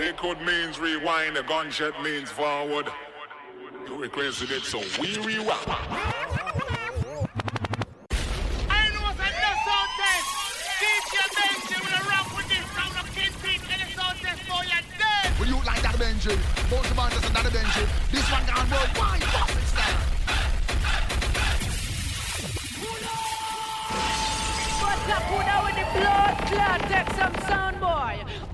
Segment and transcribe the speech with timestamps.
[0.00, 2.86] Liquid means rewind, the gunshot means forward.
[3.86, 5.60] You requested it, so we rewind.
[16.00, 16.34] Benji.
[16.70, 17.84] Both of us is another Benji.
[18.10, 19.22] This one gone worldwide.
[19.22, 20.00] Fucking style.
[24.80, 26.80] What's up, who now with the blood clot?
[26.88, 28.49] Take some sound, boy.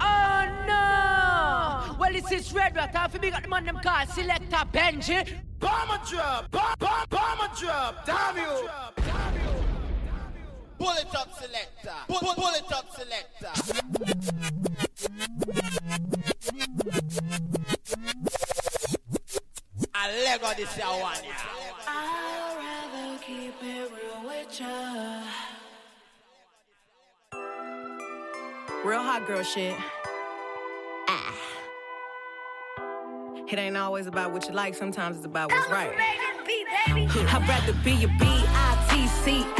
[2.26, 2.32] No!
[2.32, 2.94] Well, this is Red Rat.
[2.94, 5.38] Half big up the man them call Selector Benji.
[5.58, 8.04] Bomber drop, bomb, bomb, bomber drop.
[8.04, 8.68] Damn you.
[10.78, 11.92] Bullet up selector.
[12.08, 13.52] Bu- bullet up selector.
[19.94, 21.16] I Lego this year one.
[21.88, 22.56] I'd
[22.92, 25.22] rather keep it real with ya.
[28.84, 29.76] Real hot girl shit.
[33.48, 35.92] It ain't always about what you like, sometimes it's about what's right.
[36.88, 39.56] I'd rather be a B-I-T-C-H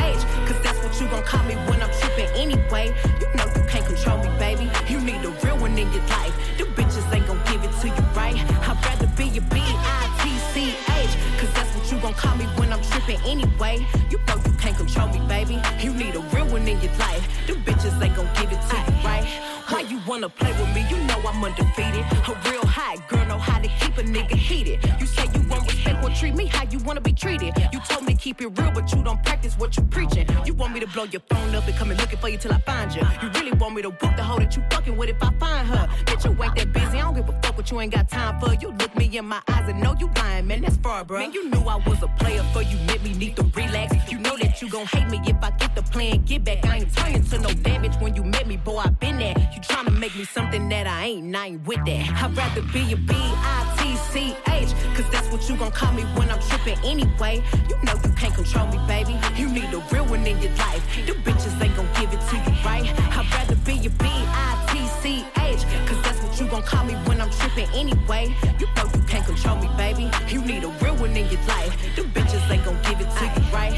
[0.49, 2.93] Cause that's what you gon' call me when I'm trippin' anyway.
[3.21, 4.69] You know you can't control me, baby.
[4.89, 6.35] You need a real one in your life.
[6.59, 8.35] The bitches ain't gon' give it to you right.
[8.69, 13.21] I'd rather be a B-I-T-C-H Cause that's what you gon' call me when I'm trippin'
[13.25, 13.87] anyway.
[14.11, 15.63] You know you can't control me, baby.
[15.81, 17.23] You need a real one in your life.
[17.47, 19.27] The bitches ain't gon' give it to you right.
[19.69, 20.87] Why you wanna play with me?
[20.91, 22.05] You know I'm undefeated.
[22.29, 24.79] A real hot girl know how to keep a nigga heated.
[25.01, 27.55] You say you won't respect or treat me how you wanna be treated.
[27.73, 30.27] You told me to keep it real but you don't practice what you're preaching.
[30.45, 32.53] You want me to blow your phone up and come and looking for you till
[32.53, 35.11] I find you You really want me to book the hoe that you fucking with
[35.11, 35.89] if I find her?
[36.07, 38.41] Bitch you ain't that busy, I don't give a fuck what you ain't got time
[38.41, 38.55] for.
[38.55, 41.33] You look me in my eyes and know you lying, man, that's far, bro Man,
[41.33, 43.95] you knew I was a player for you met me need to relax.
[44.11, 46.65] You know that you gon' hate me if I get the plan, get back.
[46.65, 49.35] I ain't turning to no damage when you met me, boy, I been there.
[49.55, 52.23] You tryna make me something that I ain't, ain't with that.
[52.23, 56.79] I'd rather be a B-I-T-C-H Cause that's what you gon' call me when I'm trippin'
[56.85, 57.43] anyway.
[57.69, 59.15] You know you can't control me, baby.
[59.37, 60.83] You need a real one in your life.
[61.07, 62.87] The bitches ain't gon' give it to you right?
[63.17, 67.69] I'd rather be a B-I-T-C-H Cause that's what you gon' call me when I'm trippin'
[67.75, 68.35] anyway.
[68.59, 70.11] You know you can't control me, baby.
[70.29, 71.73] You need a real one in your life.
[71.95, 73.75] The bitches ain't gon' give it to you right?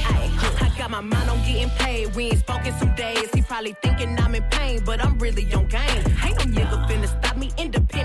[0.63, 2.15] I got my mind on getting paid.
[2.15, 3.29] We ain't spoken some days.
[3.35, 5.88] He probably thinking I'm in pain But I'm really on game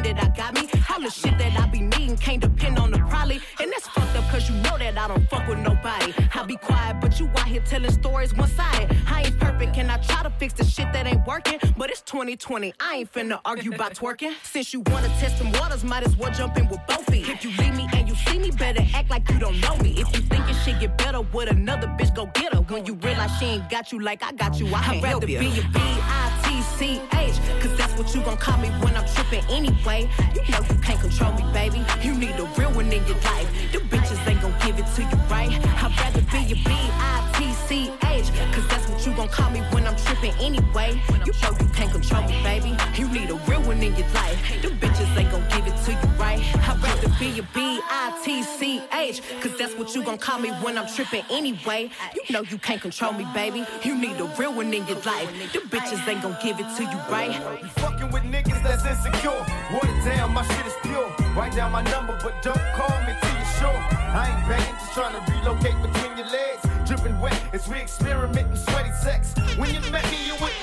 [0.06, 0.70] Independent, I got me.
[0.90, 3.40] All the shit that I be needing Can't depend on the probably.
[3.60, 6.14] And that's fucked up cause you know that I don't fuck with nobody.
[6.34, 8.96] I be quiet but you out here telling stories one-sided.
[9.08, 11.60] I ain't perfect and I try to fix the shit that ain't working.
[11.78, 14.34] But it's 2020 I ain't finna argue about twerking.
[14.44, 17.30] Since you wanna test them waters Might as well jump in with both feet.
[17.30, 19.92] If you leave me and you see me Better act like you don't know me.
[19.98, 22.62] If you think your shit get better with another bitch Go get her.
[22.62, 24.68] When you realize she ain't got you like I got you.
[24.74, 29.06] I can't rather be a B-I-T-C-H Cause that's what you gon' call me when I'm
[29.06, 30.10] trippin' anyway.
[30.34, 31.82] You know you can't control me, baby.
[32.02, 33.50] You need a real one in your life.
[33.72, 35.50] The bitches ain't gon' give it to you right.
[35.84, 40.34] I'd rather be a B-I-T-C-H Cause that's what you gon' call me when I'm trippin'
[40.40, 41.02] anyway.
[41.26, 42.76] You know you can't control me, baby.
[42.96, 44.62] You need a real one in your life.
[44.62, 46.40] The bitches ain't gon' give it to you right.
[46.68, 51.24] I'd rather be a B-I-T-C-H Cause that's what you gon' call me when I'm trippin'
[51.30, 51.90] anyway.
[52.14, 55.30] You know you can't control me, baby You need a real one in your life
[55.54, 59.46] The bitches ain't gon' give it to you right You fucking with niggas that's insecure.
[59.74, 61.10] Water down, my shit is pure.
[61.36, 63.80] Write down my number, but don't call me till you're sure.
[64.20, 66.62] I ain't begging, just trying to relocate between your legs.
[66.88, 69.34] Dripping wet as we experiment in sweaty sex.
[69.58, 70.63] When you met me, you wouldn't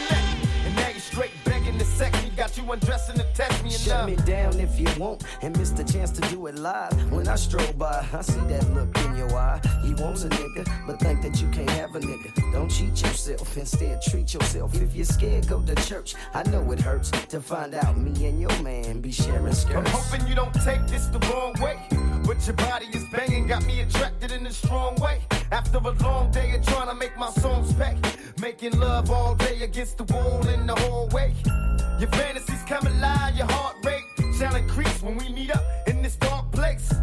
[2.41, 5.85] Got you undressing to test me Shut me down if you want and miss the
[5.85, 7.13] chance to do it live.
[7.13, 9.61] When I stroll by, I see that look in your eye.
[9.85, 12.33] You want a nigga, but think that you can't have a nigga.
[12.51, 14.75] Don't cheat yourself, instead treat yourself.
[14.81, 16.15] If you're scared, go to church.
[16.33, 19.77] I know it hurts to find out me and your man be sharing skirts.
[19.77, 21.79] I'm hoping you don't take this the wrong way.
[22.25, 25.21] But your body is banging, got me attracted in a strong way.
[25.53, 27.97] After a long day of trying to make my songs pay.
[28.41, 31.35] Making love all day against the wall in the hallway.
[31.99, 34.05] Your fantasies come alive, your heart rate
[34.39, 36.95] shall increase when we meet up in this dark place.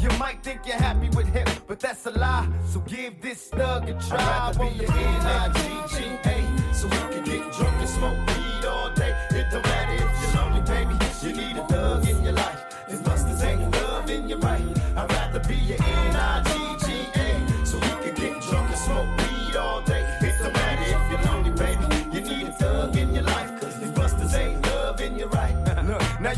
[0.00, 2.48] You might think you're happy with him, but that's a lie.
[2.66, 4.18] So give this thug a try.
[4.18, 8.31] I'd rather be an N-I-G-G-A, so we can get drunk and smoke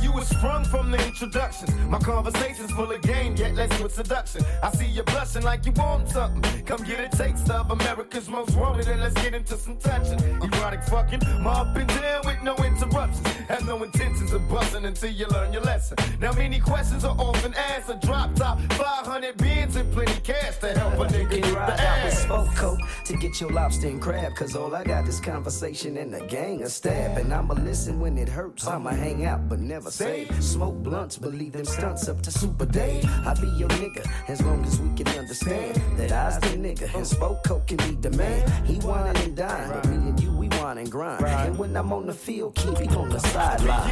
[0.02, 1.70] you was sprung from the introductions.
[1.88, 4.42] My conversation's full of game, yet let's with seduction.
[4.62, 6.64] I see you blushing like you want something.
[6.64, 10.18] Come get a taste of America's most wanted, and let's get into some touching.
[10.42, 13.26] Erotic fucking, up and down with no interruptions.
[13.48, 15.96] Have no intentions of busting until you learn your lesson.
[16.20, 17.90] Now many questions are often asked.
[17.90, 21.86] A drop top, 500 bins and plenty cash to help a nigga get ride the
[21.86, 22.22] out with ass.
[22.22, 24.34] spoke coat to get your lobster and crab.
[24.34, 27.18] Cause all I got is conversation and a gang of stab.
[27.18, 28.66] And I'ma listen when it hurts.
[28.66, 30.13] I'ma hang out but never say.
[30.40, 33.02] Smoke blunts, believe them stunts up to Super Day.
[33.26, 37.06] I be your nigga as long as we can understand that I's the nigga and
[37.06, 38.64] spoke coat can be the man.
[38.64, 41.24] He whining and dying, but me and you, we whine and grind.
[41.24, 43.90] And when I'm on the field, keep it on the sideline.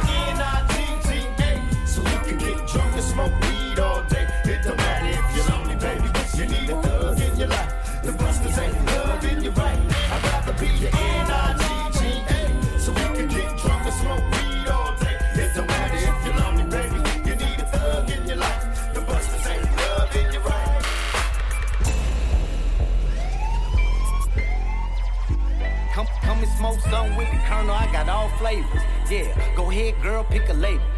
[1.85, 4.27] So you can get drunk and smoke weed all day.
[4.45, 6.09] It don't matter if you're lonely, baby.
[6.37, 7.02] You need a thug
[29.83, 30.92] Ahead, girl, pick a label.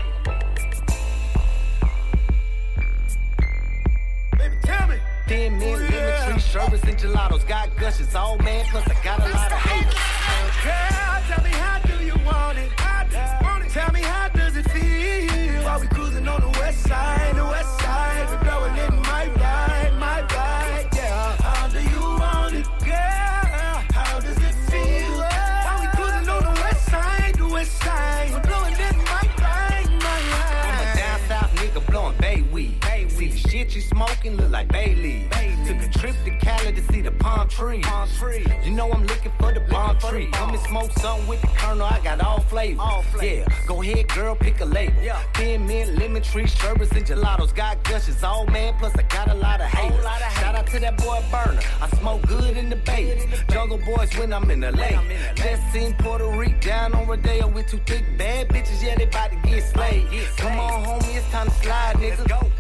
[54.17, 54.97] When I'm in the lake.
[55.35, 58.83] Just seen Puerto Rico down on Rodeo with two thick bad bitches.
[58.83, 60.07] Yeah, they about to get slayed.
[60.37, 62.27] Come on, homie, it's time to slide, nigga.
[62.27, 62.51] Go.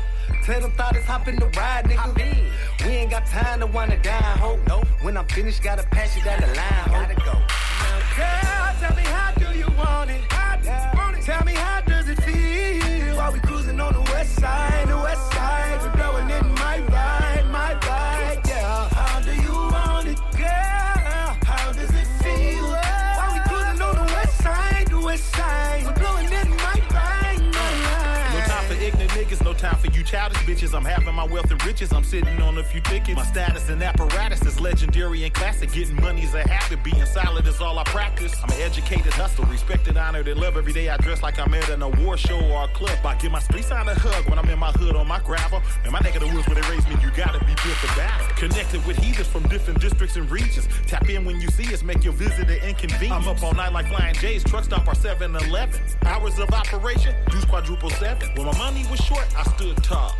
[0.43, 2.85] Tell them thought it's hop in the ride, nigga.
[2.85, 4.59] We ain't got time to wanna die, ho.
[4.67, 4.85] Nope.
[5.01, 6.91] When I'm finished, gotta pass you down the line, ho.
[6.91, 7.33] Gotta go.
[8.15, 10.34] Girl, tell me how do you want it?
[30.15, 30.73] Childish bitches.
[30.73, 33.17] I'm having my wealth and riches, I'm sitting on a few tickets.
[33.17, 35.73] My status and apparatus is legendary and classic.
[35.73, 38.33] Getting money's a habit, being solid is all I practice.
[38.41, 40.55] I'm an educated hustler, respected, honored, and love.
[40.55, 42.97] Every day I dress like I'm at an award show or a club.
[43.05, 45.61] I give my street sign a hug when I'm in my hood on my gravel.
[45.85, 47.95] In my neck of the woods where they raised me, you gotta be built for
[47.95, 48.27] battle.
[48.35, 50.67] Connected with heathens from different districts and regions.
[50.87, 53.11] Tap in when you see us, make your visit an inconvenience.
[53.11, 55.81] I'm up all night like flying J's, truck stop our 7 Eleven.
[56.03, 58.29] Hours of operation, deuce quadruple seven.
[58.35, 60.15] When my money was short, I stood tall.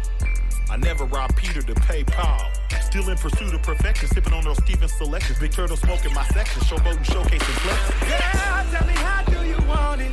[0.69, 2.51] I never robbed Peter to pay Paul.
[2.81, 5.39] Still in pursuit of perfection, sipping on those Steven selections.
[5.39, 7.89] Big turtle smoking my section, showboating, showcasing flex.
[8.09, 10.12] Girl, tell me how do you want it?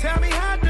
[0.00, 0.69] Tell me how does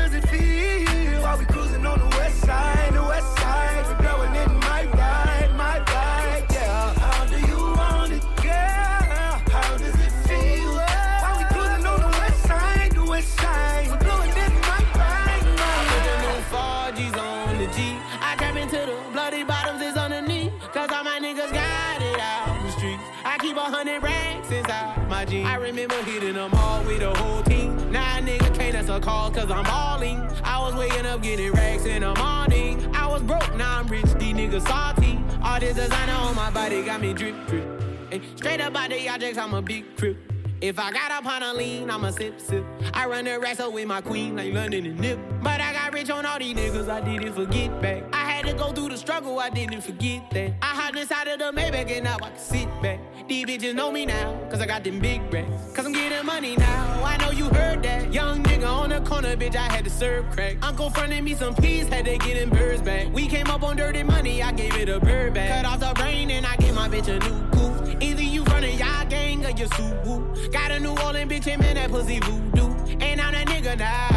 [24.50, 25.49] racks inside my jeans.
[25.49, 27.90] I remember hitting them all with the whole team.
[27.90, 30.21] Now a nigga can't answer calls cause I'm balling.
[30.42, 32.95] I was waking up getting racks in the morning.
[32.95, 35.19] I was broke, now I'm rich, these niggas salty.
[35.42, 37.66] All this designer on my body got me drip, drip.
[38.12, 40.16] Ay, straight up out the objects, I'm a big crip.
[40.61, 42.64] If I got up on a lean, I'ma sip, sip.
[42.92, 45.19] I run the up with my queen, like London and Nip.
[45.42, 48.04] But I got rich on all these niggas, I didn't forget back.
[48.12, 48.19] I
[48.50, 50.52] to go through the struggle, I didn't forget that.
[50.62, 52.99] I hopped inside of the Maybach and now I can sit back.
[53.28, 55.73] These bitches know me now, cause I got them big racks.
[55.73, 58.12] Cause I'm getting money now, I know you heard that.
[58.12, 60.57] Young nigga on the corner, bitch, I had to serve crack.
[60.62, 63.12] Uncle fronted me some peas, had to get them birds back.
[63.12, 65.62] We came up on dirty money, I gave it a bird back.
[65.62, 68.02] Cut off the brain and I gave my bitch a new coupe.
[68.02, 71.76] Either you running y'all gang or you suit Got a New Orleans bitch, and man,
[71.76, 72.75] that pussy voodoo.
[73.00, 74.10] And I'm that nigga now?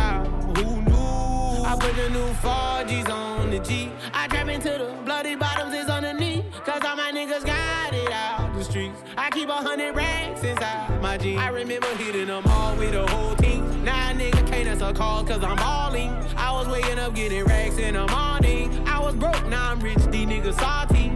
[1.73, 3.91] I put the new 4Gs on the G.
[4.13, 6.45] I trap into the bloody bottoms is underneath.
[6.63, 9.01] Cause all my niggas got it out the streets.
[9.17, 11.41] I keep a hundred racks inside my jeans.
[11.41, 13.83] I remember hitting them all with the whole team.
[13.83, 16.11] Now a nigga can't answer calls cause I'm balling.
[16.37, 18.87] I was waking up getting racks in the morning.
[18.87, 21.11] I was broke, now I'm rich, these niggas salty.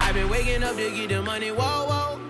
[0.00, 2.29] I've been waking up to get the money, whoa, whoa.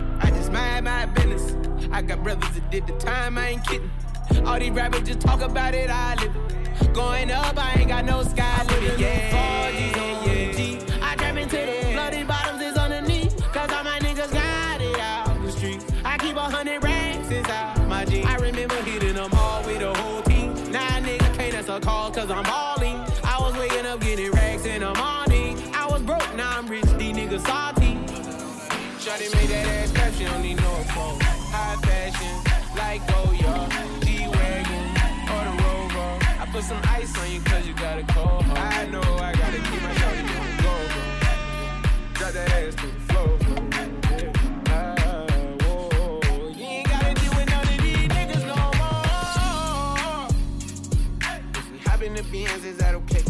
[0.51, 1.55] Mind my business.
[1.91, 3.89] I got brothers that did the time, I ain't kidding.
[4.45, 6.93] All these rappers just talk about it, I live it.
[6.93, 8.99] Going up, I ain't got no sky limit.
[8.99, 10.20] Yeah,
[36.61, 38.59] put some ice on you cause you got a cold heart.
[38.59, 41.03] I know I gotta keep my shawty on the go, bro.
[42.13, 43.55] Drop that ass to the floor, bro.
[45.63, 46.51] Whoa.
[46.55, 50.27] You ain't gotta deal with none of these niggas no more.
[51.55, 53.23] If we hop in the Benz, is that okay?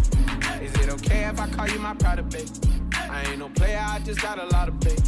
[0.63, 2.49] Is it okay if I call you my pride babe?
[2.93, 4.99] I ain't no player, I just got a lot of babe.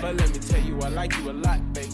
[0.00, 1.90] But let me tell you, I like you a lot, babe.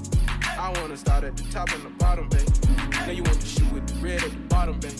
[0.59, 2.49] I wanna start at the top and the bottom, babe.
[2.93, 4.99] Now you want to shoot with the red at the bottom, babe.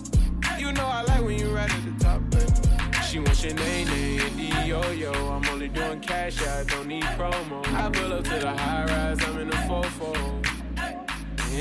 [0.61, 3.02] You know I like when you right at the top, babe.
[3.02, 5.11] She wants your name, and D-Yo-Yo.
[5.11, 7.67] I'm only doing cash, I don't need promo.
[7.73, 10.47] I pull up to the high rise, I'm in the 4-4.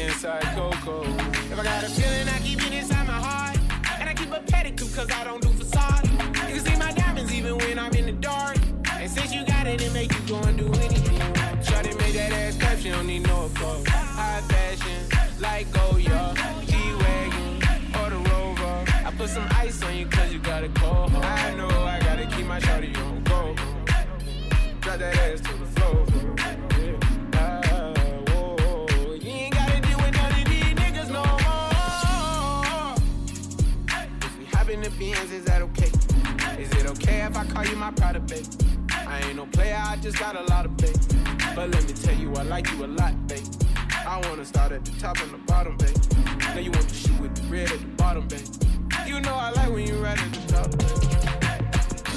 [0.01, 1.03] Inside Coco.
[1.03, 3.57] If I got a feeling, I keep it inside my heart.
[4.01, 6.05] And I keep a pedicure, cause I don't do facade.
[6.49, 8.57] You can see my diamonds even when I'm in the dark.
[8.91, 11.19] And since you got it, it make you go and do anything.
[11.63, 13.87] Shawty made that ass clap, she don't need no applause.
[13.87, 16.58] High fashion, like oh, Goya, G-Wagon,
[19.19, 21.13] put some ice on you cause you got a cold.
[21.13, 23.53] I know I gotta keep my shawty on go.
[24.79, 26.05] Drop that ass to the floor.
[26.79, 26.95] Yeah.
[27.37, 32.95] Uh, you ain't gotta deal with none of these niggas no more.
[34.25, 35.91] If we hop in the Benz, is that okay?
[36.57, 38.45] Is it okay if I call you my pride babe?
[38.89, 40.95] I ain't no player, I just got a lot of babe.
[41.55, 43.45] But let me tell you, I like you a lot, babe.
[44.07, 45.97] I wanna start at the top and the bottom, babe.
[46.39, 48.47] Now you want to shoot with the red at the bottom, babe.
[49.09, 50.67] You know I like when you right at the top.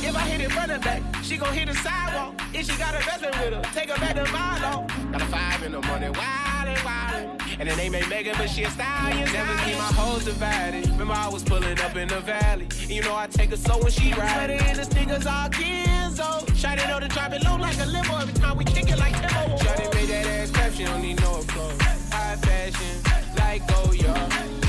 [0.05, 2.35] If I hit it front and back, she gon' hit the sidewalk.
[2.53, 4.87] If she got a best friend with her, take her back to Milo.
[5.11, 7.41] Got a five in the morning, wild and wild.
[7.59, 9.33] And the name ain't Megan, but she a stallion.
[9.33, 10.87] Never keep my hoes divided.
[10.91, 12.69] Remember I was pulling up in the valley.
[12.83, 14.29] And you know I take her so when she ride.
[14.35, 16.45] Sweater in the sneakers all Kenzo.
[16.61, 19.15] Shawty know to drop it low like a limo every time we kick it like
[19.15, 19.57] Timbo.
[19.57, 21.81] Shawty made that ass clap, she don't need no applause.
[22.13, 23.01] High fashion,
[23.39, 24.62] like oh, Goya, G-Wagon,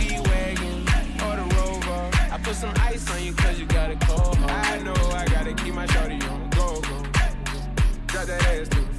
[2.54, 4.38] put some ice on you cause you got a cold.
[4.38, 7.04] I know I gotta keep my shawty on go, go.
[8.08, 8.93] Drop that ass to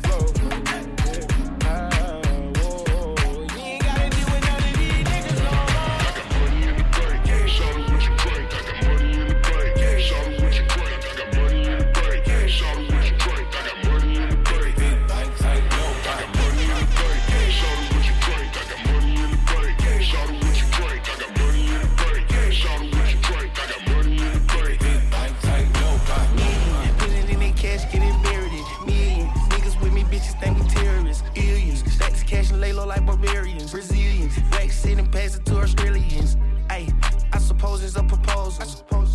[32.97, 33.71] like barbarians.
[33.71, 34.35] Brazilians.
[34.71, 36.37] Sit and pass it to Australians.
[36.69, 36.93] Ayy,
[37.33, 38.67] I suppose it's a proposal.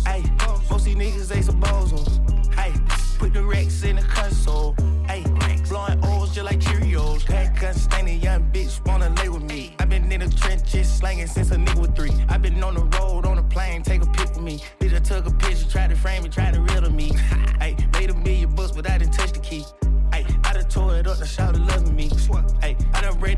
[0.06, 0.24] Ayy,
[0.70, 1.92] most these niggas they suppose
[2.62, 4.74] Ayy, put the racks in the console.
[5.08, 5.24] Ayy,
[5.68, 7.24] blowing O's just like Cheerios.
[7.24, 9.74] Pack guns, staining young bitch wanna lay with me.
[9.78, 12.12] i been in the trenches slanging since a nigga was three.
[12.28, 14.60] i been on the road, on the plane, take a pic with me.
[14.80, 17.10] Bitch, I took a picture, tried to frame it, tried to riddle me.
[17.60, 19.64] Ayy, made a million bucks, but I didn't touch the key.
[20.10, 21.69] Ayy, I done tore it up, the shout loving me.
[21.69, 21.69] Ayy,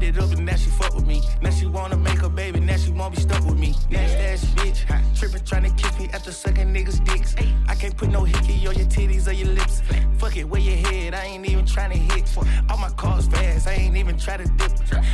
[0.03, 1.23] It up and now she fuck with me.
[1.43, 3.75] Now she wanna make a baby, now she won't be stuck with me.
[3.89, 4.81] Nasty ass bitch,
[5.17, 7.37] trippin' tryna kiss me after sucking niggas' dicks.
[7.69, 9.81] I can't put no hickey on your titties or your lips.
[10.19, 12.29] Fuck it, where your head, I ain't even tryna hit.
[12.69, 14.73] All my cars fast, I ain't even try to dip.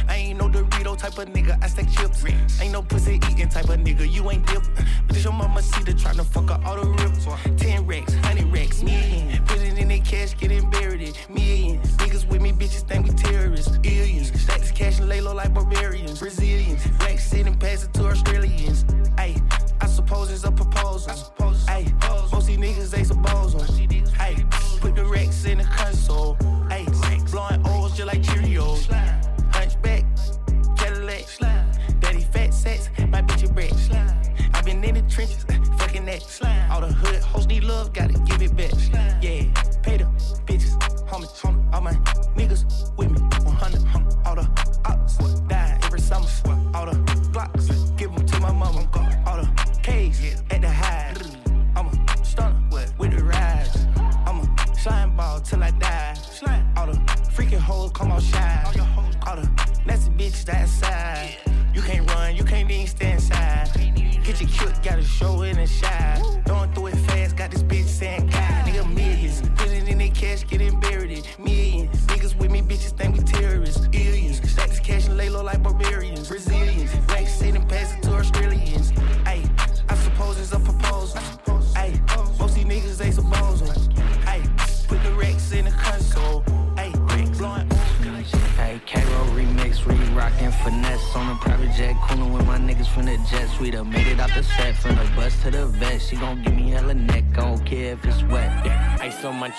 [0.08, 2.24] I ain't no Dorito type of nigga, I stack chips.
[2.60, 4.62] Ain't no pussy eating type of nigga, you ain't dip.
[5.06, 7.26] But this your mama see the tryna fuck her all the rips.
[7.62, 7.97] Ten racks,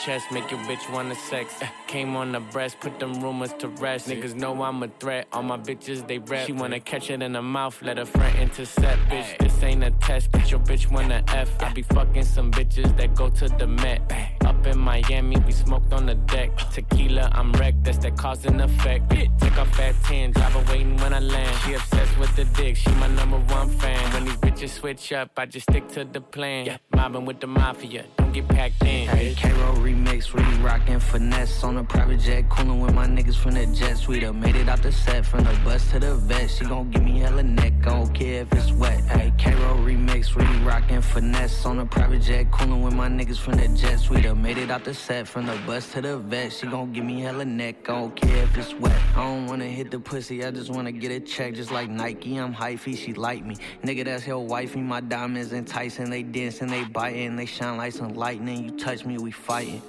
[0.06, 1.54] chest, make your bitch wanna sex.
[1.88, 4.08] Came on the breast, put them rumors to rest.
[4.08, 6.46] Niggas know I'm a threat, all my bitches they rep.
[6.46, 9.00] She wanna catch it in the mouth, let her friend intercept.
[9.10, 11.50] Bitch, this ain't a test, get your bitch wanna F.
[11.62, 14.02] I be fucking some bitches that go to the Met.
[14.46, 16.56] Up in Miami, we smoked on the deck.
[16.72, 19.10] Tequila, I'm wrecked, that's that cause and effect.
[19.10, 21.56] Take off at 10, drive her waiting when I land.
[21.66, 24.14] She obsessed with the dick, she my number one fan.
[24.14, 26.80] When these bitches switch up, I just stick to the plan.
[26.96, 29.08] Mobbing with the mafia, don't get packed in.
[29.08, 33.54] Hey, K-Roll remix, we rockin' finesse on a private jet, coolin' with my niggas from
[33.54, 34.08] the jet.
[34.08, 36.52] We done made it out the set, from the bus to the vet.
[36.52, 39.02] She gon' give me hella neck, I don't care if it's wet.
[39.06, 43.54] Hey, K-Roll remix, we rockin' finesse on a private jet, coolin' with my niggas from
[43.54, 44.08] the jet.
[44.12, 46.54] We done made it out the set, from the bus to the vet.
[46.54, 49.00] She gon' give me hella neck, I don't care if it's wet.
[49.16, 52.36] I don't wanna hit the pussy, I just wanna get a check, just like Nike.
[52.36, 53.56] I'm hyphy, she like me.
[53.84, 54.82] Nigga, that's your wifey.
[54.82, 58.66] My diamonds enticing, they dancing, they biting, they shine like some lightning.
[58.66, 59.82] You touch me, we fighting.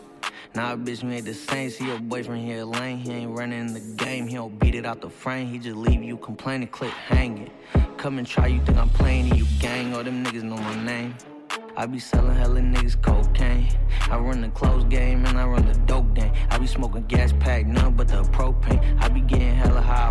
[0.55, 1.69] Nah, bitch, we ain't the same.
[1.69, 2.99] See your boyfriend here lane.
[2.99, 4.29] He ain't running the game.
[4.29, 5.49] He don't beat it out the frame.
[5.49, 7.51] He just leave you complaining, clip hanging.
[7.97, 9.97] Come and try, you think I'm playing and you gang.
[9.97, 11.17] All them niggas know my name.
[11.77, 13.69] I be selling hella niggas cocaine.
[14.09, 16.33] I run the close game and I run the dope game.
[16.51, 18.81] I be smoking gas pack, none but the propane.
[19.03, 20.11] I be getting hella high,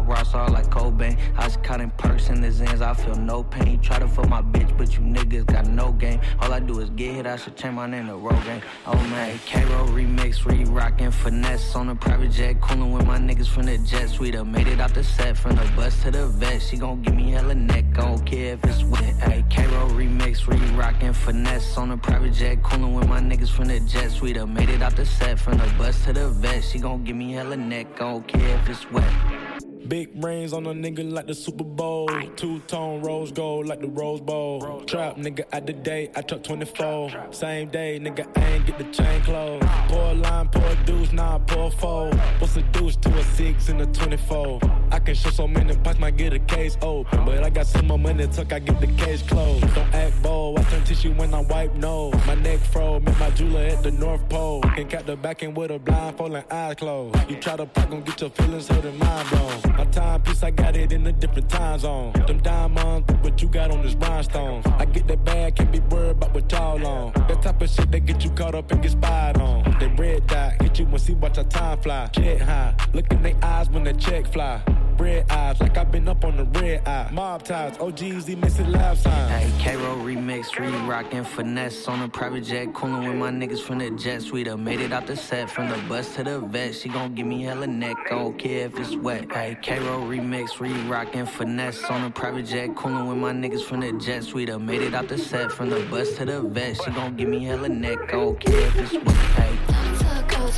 [0.59, 1.17] like Cobain.
[1.37, 3.79] I was cutting perks in the Zans, I feel no pain.
[3.81, 6.19] Try to fuck my bitch, but you niggas got no game.
[6.39, 8.61] All I do is get hit, I should change my name to Rogaine.
[8.85, 13.47] Oh man, K-Roll remix, re rockin' finesse on a private jet, coolin' with my niggas
[13.47, 14.19] from the jet.
[14.19, 16.61] We done made it out the set, from the bus to the vet.
[16.61, 19.15] She gon' give me hella neck, I don't care if it's wet.
[19.27, 23.65] Hey, K-Roll remix, re rockin' finesse on a private jet, coolin' with my niggas from
[23.65, 24.19] the jet.
[24.21, 26.63] We done made it out the set, from the bus to the vet.
[26.63, 29.48] She gon' give me hella neck, I don't care if it's wet.
[29.89, 32.07] Big rings on a nigga like the Super Bowl.
[32.35, 34.81] Two tone rose gold like the Rose Bowl.
[34.81, 37.09] Trap nigga at the day, I took 24.
[37.31, 39.65] Same day, nigga, I ain't get the chain closed.
[39.87, 42.11] Pour line, pour deuce, nah, pour a four.
[42.37, 44.59] What's a deuce to a six and a 24?
[44.91, 47.25] I can show so many punch, might get a case open.
[47.25, 49.73] But I got some more money, tuck, I get the case closed.
[49.73, 52.13] Don't act bold, I turn tissue when I wipe nose.
[52.27, 54.61] My neck froze, met my jeweler at the North Pole.
[54.61, 57.17] Can cap the back end with a blindfold and eyes closed.
[57.27, 59.78] You try to pop, gon' get your feelings hurt and mind blown.
[59.79, 62.11] My timepiece, I got it in a different time zone.
[62.27, 64.65] Them diamonds, what you got on this rhinestones.
[64.77, 67.13] I get that bag, can't be worried about what y'all on.
[67.13, 69.77] That type of shit that get you caught up and get spied on.
[69.79, 72.09] They red dot, hit you and see watch our time fly.
[72.11, 74.61] Jet high, look in their eyes when the check fly.
[74.99, 77.09] Red eyes, like I've been up on the red eye.
[77.13, 79.31] Mob ties, OGs, they missing laugh signs.
[79.31, 83.77] Hey, K-Roll remix, re rockin' finesse on a private jet, coolin' with my niggas from
[83.79, 84.21] the jet.
[84.21, 84.47] suite.
[84.47, 86.75] done made it out the set, from the bus to the vet.
[86.75, 89.31] She gon' give me hella neck, I don't care if it's wet.
[89.31, 93.79] Hey, K-Roll remix, re rockin' finesse on a private jet, coolin' with my niggas from
[93.79, 94.25] the jet.
[94.25, 94.49] suite.
[94.49, 96.75] done made it out the set, from the bus to the vet.
[96.75, 99.15] She gon' give me hella neck, I don't care if it's wet.
[99.15, 99.57] Hey.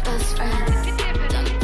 [0.03, 1.60] best friend.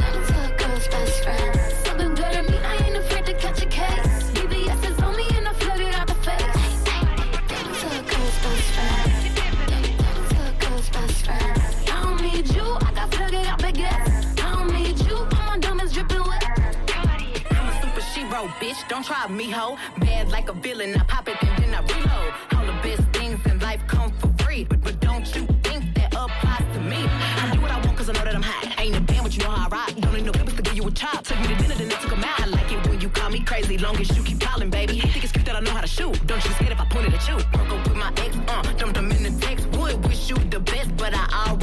[18.59, 18.87] Bitch.
[18.87, 19.77] Don't try me, ho.
[19.99, 22.33] Bad like a villain, I pop it and then I reload.
[22.55, 26.13] All the best things in life come for free, but, but don't you think that
[26.13, 27.05] applies to me?
[27.41, 28.79] I do what I want cause I know that I'm hot.
[28.79, 29.91] Ain't a band, but you know how I rock.
[29.99, 31.23] Don't need no papers to give you a chop.
[31.23, 32.39] Took me to dinner, then I took 'em out.
[32.41, 34.99] I like it when you call me crazy, long as you keep calling, baby.
[34.99, 36.15] Think it's cute that I know how to shoot.
[36.27, 37.35] Don't you be scared if I point it at you.
[37.53, 39.67] Broke up with my ex, uh, dumped them in the text.
[39.77, 41.56] Would wish you the best, but I already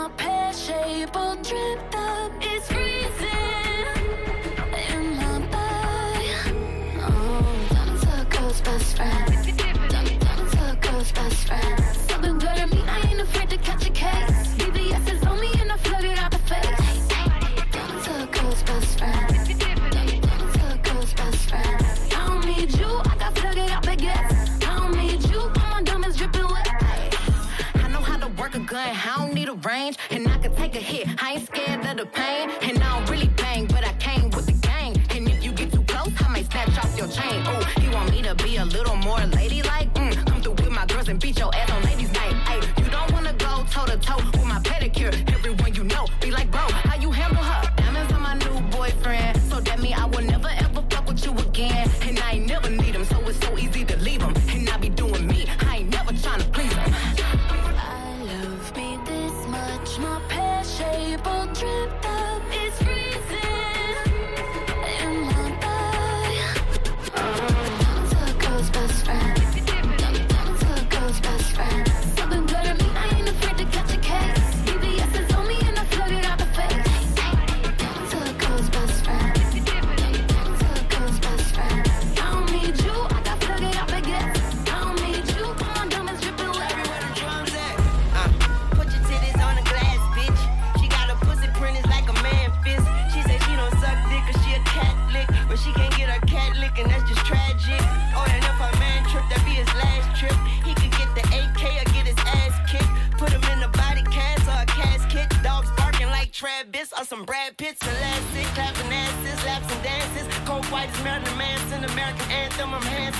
[0.00, 2.32] my pear shape all dripped up.
[2.40, 4.08] It's freezing
[4.88, 6.24] in my.
[7.02, 7.66] Oh,
[8.04, 8.96] to girl's best
[9.90, 11.99] down to girl's best friend.
[29.64, 31.08] range, and I could take a hit.
[31.22, 32.50] I ain't scared of the pain.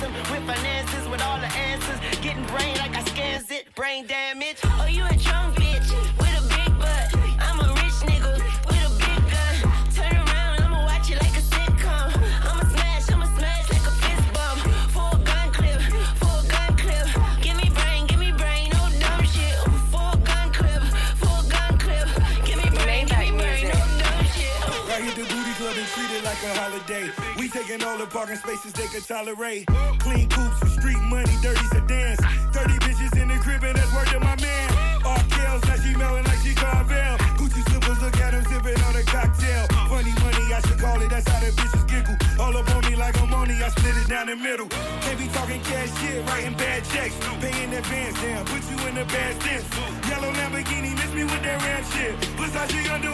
[0.02, 1.98] Anthem, With finances, with all the answers.
[2.20, 3.66] Getting brain like I scans it.
[3.74, 4.58] Brain damage.
[4.64, 7.14] Oh, you a drunk bitch with a big butt.
[7.40, 8.36] I'm a rich nigga
[8.66, 9.54] with a big gun.
[9.94, 12.08] Turn around, I'ma watch you like a sitcom.
[12.48, 14.60] I'ma smash, I'ma smash like a fist bump.
[14.94, 15.80] Full gun clip,
[16.20, 17.06] full gun clip.
[17.42, 19.56] Give me brain, give me brain, no dumb shit.
[19.92, 20.82] Full gun clip,
[21.20, 22.08] full gun clip.
[22.44, 24.88] Give me brain, give me brain, no oh, dumb shit.
[24.88, 27.29] Right here, the booty club and treat it like a holiday.
[27.50, 29.66] Taking all the parking spaces they could tolerate.
[29.98, 32.20] Clean coops with street money, dirty sedans.
[32.54, 34.70] 30 bitches in the crib and that's word to my man.
[35.04, 37.18] All kills, now she melting like she Carvel.
[37.42, 39.66] Gucci slippers, look at him sipping on a cocktail.
[39.90, 42.14] Funny money, I should call it, that's how the bitches giggle.
[42.38, 44.68] All up on me like I'm money, I split it down the middle.
[45.02, 47.18] Can't be talking cash shit, writing bad checks.
[47.42, 49.66] Pay in advance, damn, put you in the bad sense.
[50.06, 52.14] Yellow Lamborghini, miss me with that ram shit.
[52.38, 53.10] Versace under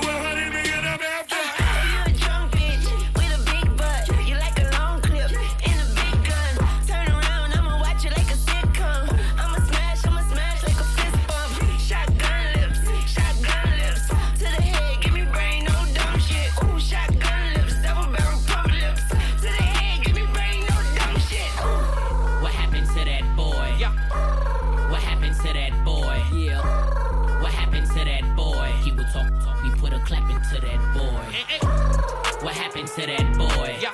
[30.28, 31.22] We put a clap into that boy.
[31.32, 32.44] Eh, eh.
[32.44, 33.76] What happened to that boy?
[33.80, 33.92] Yeah.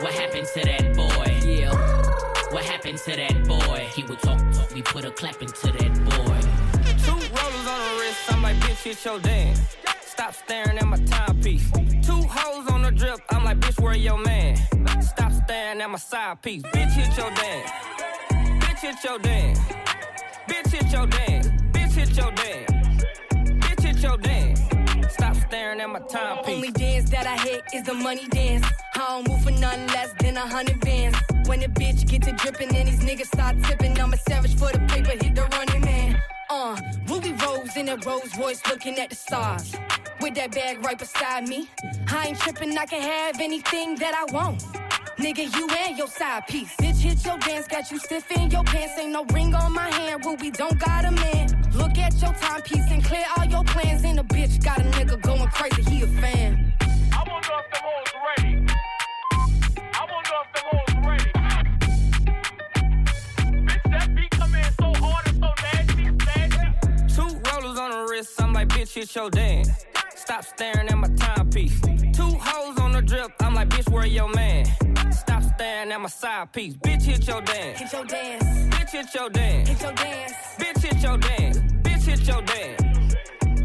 [0.00, 1.48] What happened to that boy?
[1.48, 1.72] Yeah.
[2.52, 3.86] What happened to that boy?
[3.94, 4.74] He would talk, talk.
[4.74, 6.40] We put a clap into that boy.
[7.04, 9.60] Two rollers on the wrist, I'm like, bitch, hit your dance.
[10.00, 11.70] Stop staring at my timepiece.
[12.02, 14.56] Two hoes on the drip, I'm like, bitch, where your man?
[15.02, 16.62] Stop staring at my side piece.
[16.62, 17.70] Bitch, hit your dance.
[18.62, 19.58] Bitch, hit your dance.
[20.48, 21.48] Bitch, hit your dance.
[21.72, 22.70] Bitch, hit your dance.
[23.32, 24.60] Bitch, hit your dance.
[25.18, 26.54] Stop staring at my timepiece.
[26.54, 28.66] Only dance that I hit is the money dance.
[28.94, 31.16] I don't move for nothing less than a hundred bands.
[31.46, 34.70] When the bitch get to dripping and these niggas start tipping, I'm a savage for
[34.72, 36.20] the paper, hit the running man.
[36.50, 39.74] Uh, Ruby Rose in a Rolls Royce looking at the stars.
[40.20, 41.70] With that bag right beside me.
[42.08, 44.62] I ain't tripping, I can have anything that I want.
[45.18, 46.76] Nigga, you and your side piece.
[46.76, 48.98] Bitch, hit your dance, got you stiff in your pants.
[48.98, 51.48] Ain't no ring on my hand, Ruby don't got a man.
[51.72, 54.04] Look at your timepiece and clear all your plans.
[54.04, 56.72] And a bitch got a nigga going crazy, he a fan.
[57.12, 58.66] I wonder if the hoes ready.
[59.94, 61.32] I wonder if them hoes ready.
[63.66, 67.14] Bitch, that beat come in so hard and so nasty, nasty.
[67.14, 69.86] Two rollers on the wrist, I'm like, bitch, hit your dance.
[70.26, 71.80] Stop staring at my timepiece.
[72.12, 74.66] Two hoes on the drip, I'm like, bitch, where your man?
[75.12, 76.74] Stop staring at my side piece.
[76.78, 77.78] Bitch, hit your dance.
[77.78, 78.42] Hit your dance.
[78.74, 79.68] Bitch, hit your dance.
[79.68, 80.32] Hit your dance.
[80.58, 81.58] Bitch, hit your dance.
[81.58, 82.82] Bitch, hit your dance.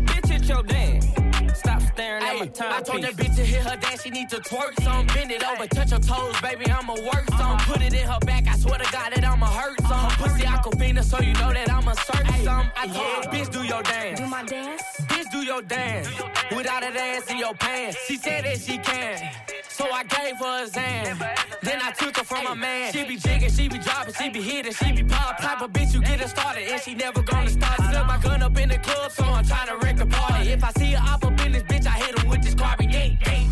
[0.06, 1.21] Bitch, hit your dance.
[1.56, 2.80] Stop staring at my Ayy, timepiece.
[2.80, 5.08] I told that bitch to hit her dance, she need to twerk some.
[5.08, 7.58] Bend it over, touch her toes, baby, I'ma work some.
[7.60, 10.10] Put it in her back, I swear to God that I'ma hurt some.
[10.12, 12.72] Pussy Aquafina, so you know that I'ma search some.
[12.76, 14.20] I told her, bitch, do your dance.
[14.20, 14.82] Do my dance?
[15.02, 16.08] Bitch, do your dance.
[16.56, 17.98] Without that ass in your pants.
[18.08, 19.51] She said that she can.
[19.82, 21.17] So I gave her a Zan.
[21.63, 22.94] Then I took her from my man.
[22.94, 25.39] She be jigging, she be dropping, she be hitting, she be pop.
[25.39, 27.78] Type of bitch you get her started, and she never gonna start.
[27.78, 30.52] Slip my gun up in the club, so I'm trying to wreck the party.
[30.52, 32.91] If I see her up up in this bitch, I hit her with this carbon.
[32.91, 33.48] Yeah, yeah.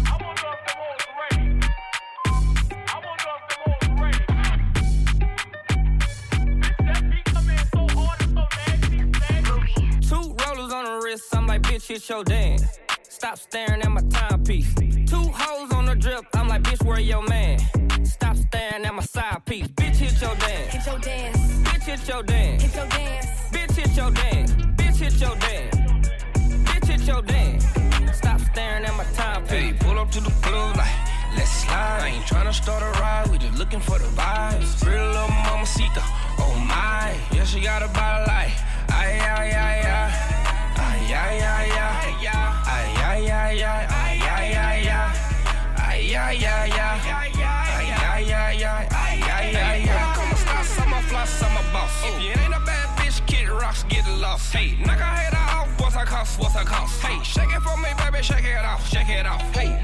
[10.08, 12.80] Two rollers on the wrist, I'm like, bitch, hit your dance.
[13.02, 14.89] Stop staring at my timepiece.
[15.10, 17.58] Two hoes on the drip, I'm like, bitch, where your man?
[18.06, 19.68] Stop staring at my side piece.
[19.70, 20.74] Bitch, hit your dance.
[20.74, 21.38] Hit your dance.
[21.64, 22.62] Bitch, hit your dance.
[22.62, 23.26] Hit your dance.
[23.52, 24.52] Bitch, hit your dance.
[24.78, 25.76] Bitch, hit your dance.
[26.68, 27.66] Bitch, hit your dance.
[28.16, 29.52] Stop staring at my timepiece.
[29.52, 30.96] Hey, pull up to the club like,
[31.36, 32.02] let's slide.
[32.04, 34.86] I ain't tryna start a ride, we just looking for the vibes.
[34.86, 36.04] Real little mamacita,
[36.38, 37.16] oh my.
[37.32, 38.52] Yeah, she got a body like,
[38.90, 40.40] ay, ay, ay, ay.
[40.78, 42.20] Ay, ay, ay, ay.
[42.22, 42.90] Ay, ay, ay, ay.
[43.02, 44.09] Ay, ay, ay, ay.
[46.00, 47.00] Ay, ay, ay, ay.
[47.12, 48.88] Ay, ay, ay, ay.
[48.96, 50.16] Ay, ay.
[50.16, 51.92] Come on, stop, summer floss, summer boss.
[52.06, 54.54] If you ain't a bad bitch, kid rocks, get lost.
[54.54, 57.02] Hey, knock her head off, what's her cost, what's her cost?
[57.02, 59.42] Hey, shake it for me, baby, shake it off, shake it off.
[59.54, 59.82] Hey,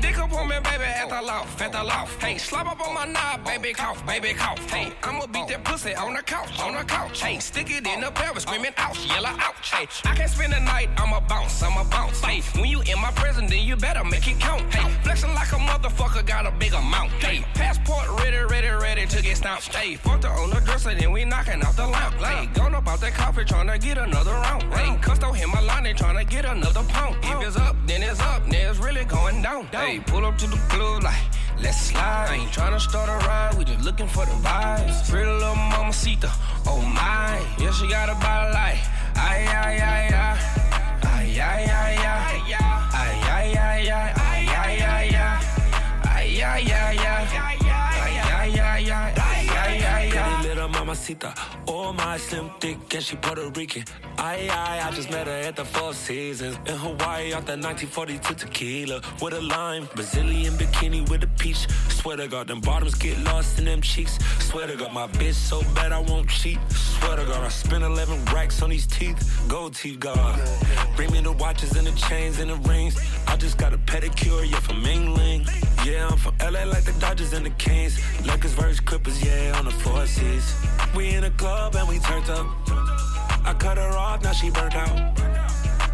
[0.50, 2.22] baby, at the loft, at the loft.
[2.22, 4.60] Hey, slap up on my knob, baby, cough, baby, cough.
[4.70, 7.22] Hey, I'ma beat that pussy on the couch, on the couch.
[7.22, 9.72] Hey, stick it in the pelvis, screaming ouch, yell ouch.
[9.72, 12.22] Hey, I can't spend the night, I'ma bounce, I'ma bounce.
[12.22, 14.62] Hey, when you in my presence, then you better make it count.
[14.74, 17.12] Hey, flexing like a motherfucker, got a big amount.
[17.24, 19.74] Hey, passport ready, ready, ready to get stamped.
[19.76, 22.16] Hey, fucked her on the dresser, then we knocking off the lamp.
[22.16, 24.64] Hey, gone about that coffee, tryna get another round.
[24.74, 27.16] Hey, cussed on him, my line, they tryna get another pound.
[27.24, 29.66] If it's up, then it's up, then it's really going down.
[29.68, 31.24] Hey, pull up to the club like,
[31.62, 32.28] let's slide.
[32.30, 35.10] I ain't tryna start a ride, we just looking for the vibes.
[35.10, 36.32] Pretty little mamacita,
[36.68, 37.40] oh my.
[37.58, 38.80] Yeah, she got a body like,
[39.16, 39.56] ay, ay.
[39.56, 40.56] Ay, ay, ay, ay.
[41.04, 42.76] Ay, ay, ay, ay.
[42.94, 44.14] Ay, ay, ay, ay.
[44.16, 45.56] Ay, ay, ay, ay.
[46.06, 47.15] Ay, ay,
[50.96, 51.34] mamacita,
[51.68, 53.84] oh my slim thick and she Puerto Rican.
[54.18, 58.36] I, I, I just met her at the Four Seasons in Hawaii off that 1942
[58.36, 61.68] tequila with a lime, Brazilian bikini with a peach.
[61.90, 64.18] Swear to God, them bottoms get lost in them cheeks.
[64.40, 66.60] Swear to God, my bitch so bad I won't cheat.
[66.70, 69.18] Swear to God, I spent 11 racks on these teeth.
[69.48, 70.40] Gold teeth, God.
[70.96, 72.98] Bring me the watches and the chains and the rings.
[73.28, 75.50] I just got a pedicure, yeah, from England.
[75.84, 78.00] Yeah, I'm from LA like the Dodgers and the Kings.
[78.26, 80.56] Lakers versus Clippers, yeah, on the four seas.
[80.94, 82.46] We in a club and we turned up.
[83.46, 85.20] I cut her off, now she burnt out.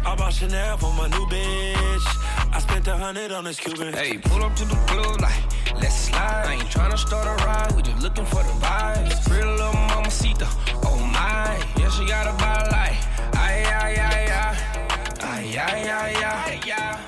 [0.04, 2.06] I bought Chanel for my new bitch.
[2.52, 3.92] I spent a hundred on this Cuban.
[3.94, 5.42] Hey, pull up to the club like,
[5.80, 6.44] let's slide.
[6.46, 9.28] I ain't tryna start a ride, we just looking for the vibes.
[9.28, 10.46] Pretty little mamacita,
[10.84, 11.56] oh my.
[11.78, 12.96] Yeah, she got a body like,
[13.36, 14.72] ay, ay, ay, ay.
[15.20, 16.52] Ay, ay, ay, ay.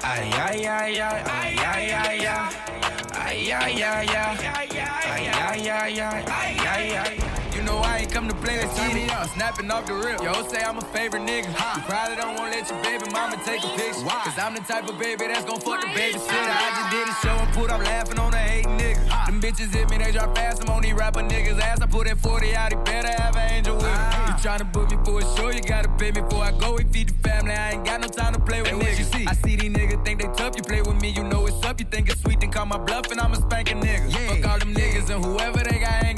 [0.02, 1.22] Ay, ay, ay, ay.
[1.24, 2.64] Ay, ay, ay, ay.
[3.14, 4.38] Ay, ay, ay, ay.
[5.04, 6.24] Ay, ay, ay, ay.
[6.26, 7.14] Ay, ay, ay.
[7.18, 7.23] Know
[7.94, 9.28] I ain't come to play, let's get it up.
[9.30, 10.20] Snapping off the rip.
[10.20, 11.46] Yo, say I'm a favorite nigga.
[11.46, 14.02] You probably don't wanna let your baby mama take a picture.
[14.02, 14.20] Why?
[14.26, 16.54] Cause I'm the type of baby that's gon' fuck the babysitter.
[16.58, 19.26] I just did a show and put up laughing on the hating nigga.
[19.26, 20.64] Them bitches hit me, they drop fast.
[20.64, 21.80] I'm on these rapper niggas' ass.
[21.82, 23.94] I put that 40 out, he better have an angel with him.
[23.94, 24.26] Ah.
[24.26, 26.74] You tryna book me for a show, you gotta pay me before I go.
[26.74, 28.98] We feed the family, I ain't got no time to play with niggas.
[28.98, 29.26] You see?
[29.28, 31.78] I see these niggas think they tough, you play with me, you know it's up.
[31.78, 34.42] You think it's sweet, then call my bluff, and I'ma spank a spanking nigga.
[34.42, 36.13] Fuck all them niggas and whoever they got hanging with them.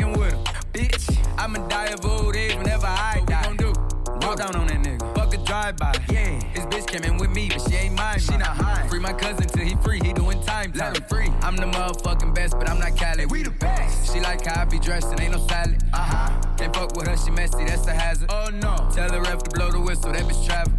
[0.76, 3.40] Bitch, I'ma die of old age whenever I die.
[3.40, 4.26] What we gon' do?
[4.26, 5.14] Walk down on that nigga.
[5.14, 5.94] Fuck a drive-by.
[6.10, 6.38] Yeah.
[6.52, 8.18] This bitch came in with me, but she ain't mine.
[8.18, 8.86] She not high.
[8.86, 10.00] Free my cousin till he free.
[10.04, 10.72] He doing time.
[10.72, 10.92] time.
[10.92, 11.32] Let him free.
[11.40, 13.24] I'm the motherfucking best, but I'm not Cali.
[13.24, 14.12] We the best.
[14.12, 15.82] She like how I be dressed and ain't no salad.
[15.94, 16.54] Uh huh.
[16.58, 17.64] Can't fuck with her, she messy.
[17.64, 18.30] That's a hazard.
[18.30, 18.76] Oh no.
[18.92, 20.12] Tell the ref to blow the whistle.
[20.12, 20.74] That bitch travel.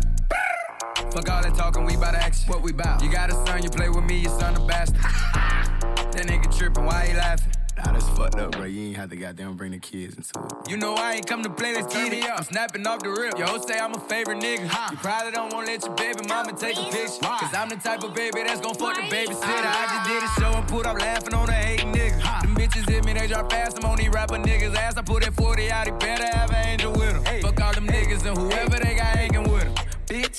[1.09, 2.47] Fuck all that talking, we bout action.
[2.53, 3.01] What we bout?
[3.01, 5.01] You got a son, you play with me, your son a bastard.
[5.01, 7.56] that nigga tripping, why he laughing?
[7.77, 8.65] Nah, that's fucked up, bro.
[8.65, 10.69] You ain't have to goddamn bring the kids into it.
[10.69, 12.39] You know I ain't come to play, let's get it up.
[12.39, 13.37] I'm snapping off the rip.
[13.37, 14.63] Yo, say I'm a favorite nigga.
[14.91, 17.21] You probably don't wanna let your baby mama take a picture.
[17.21, 19.37] Cause I'm the type of baby that's gon' fuck the babysitter.
[19.43, 19.83] Ah.
[19.83, 22.41] I just did a show and put up laughing on the hating nigga.
[22.41, 23.77] Them bitches hit me, they drop fast.
[23.77, 24.97] I'm on these rapper niggas' ass.
[24.97, 27.41] I put that 40 out, he better have an angel with him.
[27.41, 29.75] Fuck all them niggas and whoever they got hanging with him.
[30.07, 30.37] Bitch.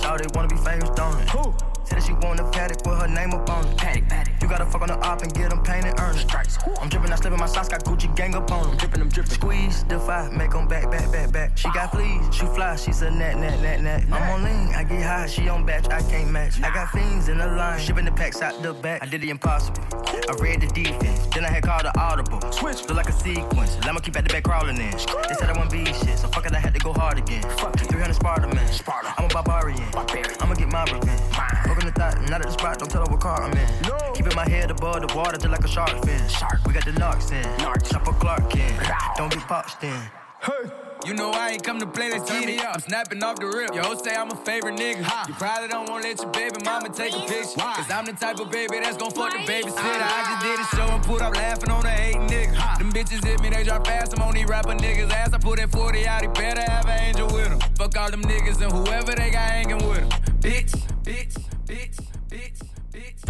[0.00, 1.28] Shawty wanna be famous, don't it?
[1.30, 1.67] Who?
[1.88, 3.74] Said that she want a Patek with her name up on it.
[3.78, 4.42] Patek, Patek.
[4.42, 6.18] You gotta fuck on the op and get them painted, earn it.
[6.18, 6.58] Strikes.
[6.82, 8.76] I'm dripping, I slipping my socks, got Gucci gang up on them.
[8.76, 9.32] Dripping them, dripping.
[9.32, 11.56] Squeeze, defy, make them back, back, back, back.
[11.56, 14.04] She got fleas, she fly, she's a net, net, net, net.
[14.12, 16.60] I'm on lean, I get high, she on batch, I can't match.
[16.62, 19.02] I got fiends in the line, shipping the packs out the back.
[19.02, 19.82] I did the impossible.
[19.94, 22.52] I read the defense, then I had called the audible.
[22.52, 23.78] Switch, look like a sequence.
[23.86, 24.90] Let me keep at the back crawling in.
[24.90, 27.42] They said I won't be shit, so fuck it, I had to go hard again.
[27.56, 28.70] Fuck it, 300 Sparta, man.
[28.70, 29.14] Sparta.
[29.16, 29.88] I'm a barbarian.
[29.94, 31.27] I'ma get my revenge.
[31.64, 33.82] Broken the thought, not at the spot, don't tell her what car I'm in.
[33.82, 33.96] No.
[34.14, 36.28] Keeping my head above the water just like a shark fin.
[36.28, 36.58] Shark.
[36.66, 37.44] We got the knocks in.
[37.58, 37.90] Narcs.
[37.90, 38.74] Chopper Clark in.
[39.16, 40.02] Don't get popped in.
[40.42, 40.70] Hey.
[41.06, 42.74] You know I ain't come to play, let's get it up.
[42.74, 43.72] I'm snapping off the rip.
[43.74, 45.02] Yo, say I'm a favorite nigga.
[45.02, 45.26] Ha.
[45.28, 47.60] You probably don't wanna let your baby mama take a picture.
[47.60, 49.78] Cause I'm the type of baby that's gon' fuck the babysitter.
[49.78, 52.54] I just did a show and put up laughing on the hating nigga.
[52.54, 52.76] Ha.
[52.78, 54.12] Them bitches hit me, they drop fast.
[54.16, 55.32] I'm on these rapper niggas' ass.
[55.32, 57.60] I put that 40 out, he better have an angel with him.
[57.76, 60.08] Fuck all them niggas and whoever they got hanging with him.
[60.40, 61.96] Bitch, bitch, bitch,
[62.28, 62.60] bitch,
[62.92, 63.20] bitch,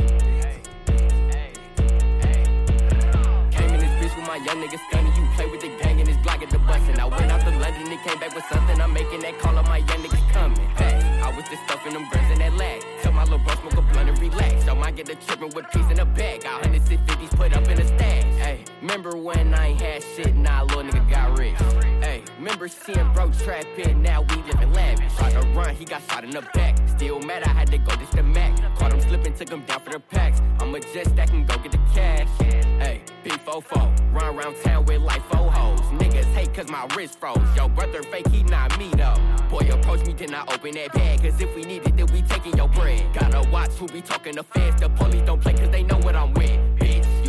[3.53, 5.14] Came in this bitch with my young niggas stunning.
[5.14, 6.83] You play with the gang and this block at the bus.
[6.88, 8.81] And I went out to London and came back with something.
[8.81, 10.59] I'm making that call on my young niggas coming.
[10.77, 12.83] Hey, I was just stuffing them grams in that lag.
[13.03, 14.67] Tell my little bro smoke a blunt and relax.
[14.67, 16.43] I might get a trippin' with peace in a bag.
[16.43, 18.38] Got hundreds and fifties put up in a stash.
[18.48, 20.34] Hey, remember when I ain't had shit?
[20.34, 21.54] Nah, little nigga got rich.
[22.00, 24.00] Hey, remember seeing bro trap in?
[24.00, 25.14] Now we living lavish.
[25.16, 26.78] Tried to run, he got shot in the back.
[26.88, 28.56] Still mad, I had to go this the Mac.
[28.78, 30.40] Caught him slipping, took him down for the packs.
[30.61, 32.26] I'ma just stack and go get the cash.
[32.38, 35.80] Hey, B44, run around town with like four hoes.
[36.00, 37.37] Niggas hate cause my wrist froze.
[37.54, 39.20] Yo, brother fake, he not me though.
[39.50, 41.20] Boy, approach me, then I open that bag.
[41.20, 43.12] Cause if we need it, then we taking your bread.
[43.12, 44.80] Gotta watch who be talking to feds.
[44.80, 46.78] The police don't play cause they know what I'm with.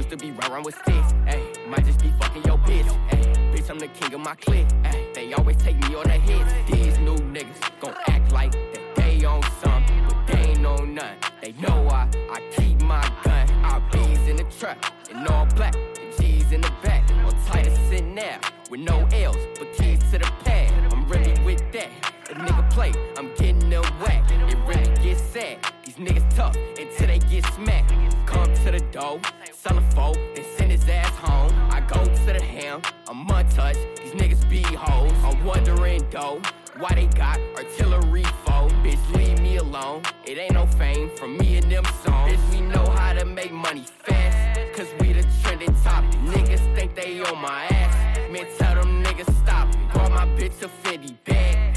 [0.10, 1.13] To be right around with sticks.
[1.28, 2.89] Hey, might just be fucking your bitch.
[3.10, 3.22] Hey,
[3.54, 4.65] bitch, I'm the king of my clique.
[4.84, 6.52] Ay, they always take me on the hits.
[6.72, 11.15] These new niggas gon' act like that they on something, but they ain't on none.
[11.43, 13.48] They know I, I keep my gun.
[13.91, 17.08] Bees in the trap, and all black, and G's in the back.
[17.12, 18.39] On Titus sitting there,
[18.72, 20.72] with no L's, but keys to the pad.
[20.91, 21.89] I'm really with that.
[22.32, 24.30] A nigga play, I'm getting them whack.
[24.32, 25.60] It really gets sad.
[26.00, 27.92] Niggas tough until they get smacked.
[28.26, 29.20] Come to the door,
[29.52, 31.52] sell a foe, then send his ass home.
[31.70, 33.80] I go to the ham, I'm untouched.
[33.98, 35.12] These niggas be hoes.
[35.26, 36.42] I'm wondering though,
[36.78, 38.70] why they got artillery foe.
[38.82, 40.04] Bitch, leave me alone.
[40.26, 42.32] It ain't no fame from me and them songs.
[42.32, 44.58] Bitch, we know how to make money fast.
[44.78, 46.18] Cause we the trending topic.
[46.22, 48.32] Niggas think they on my ass.
[48.32, 49.92] Man, tell them niggas stop it.
[49.92, 51.68] Brought my bitch a 50 bag.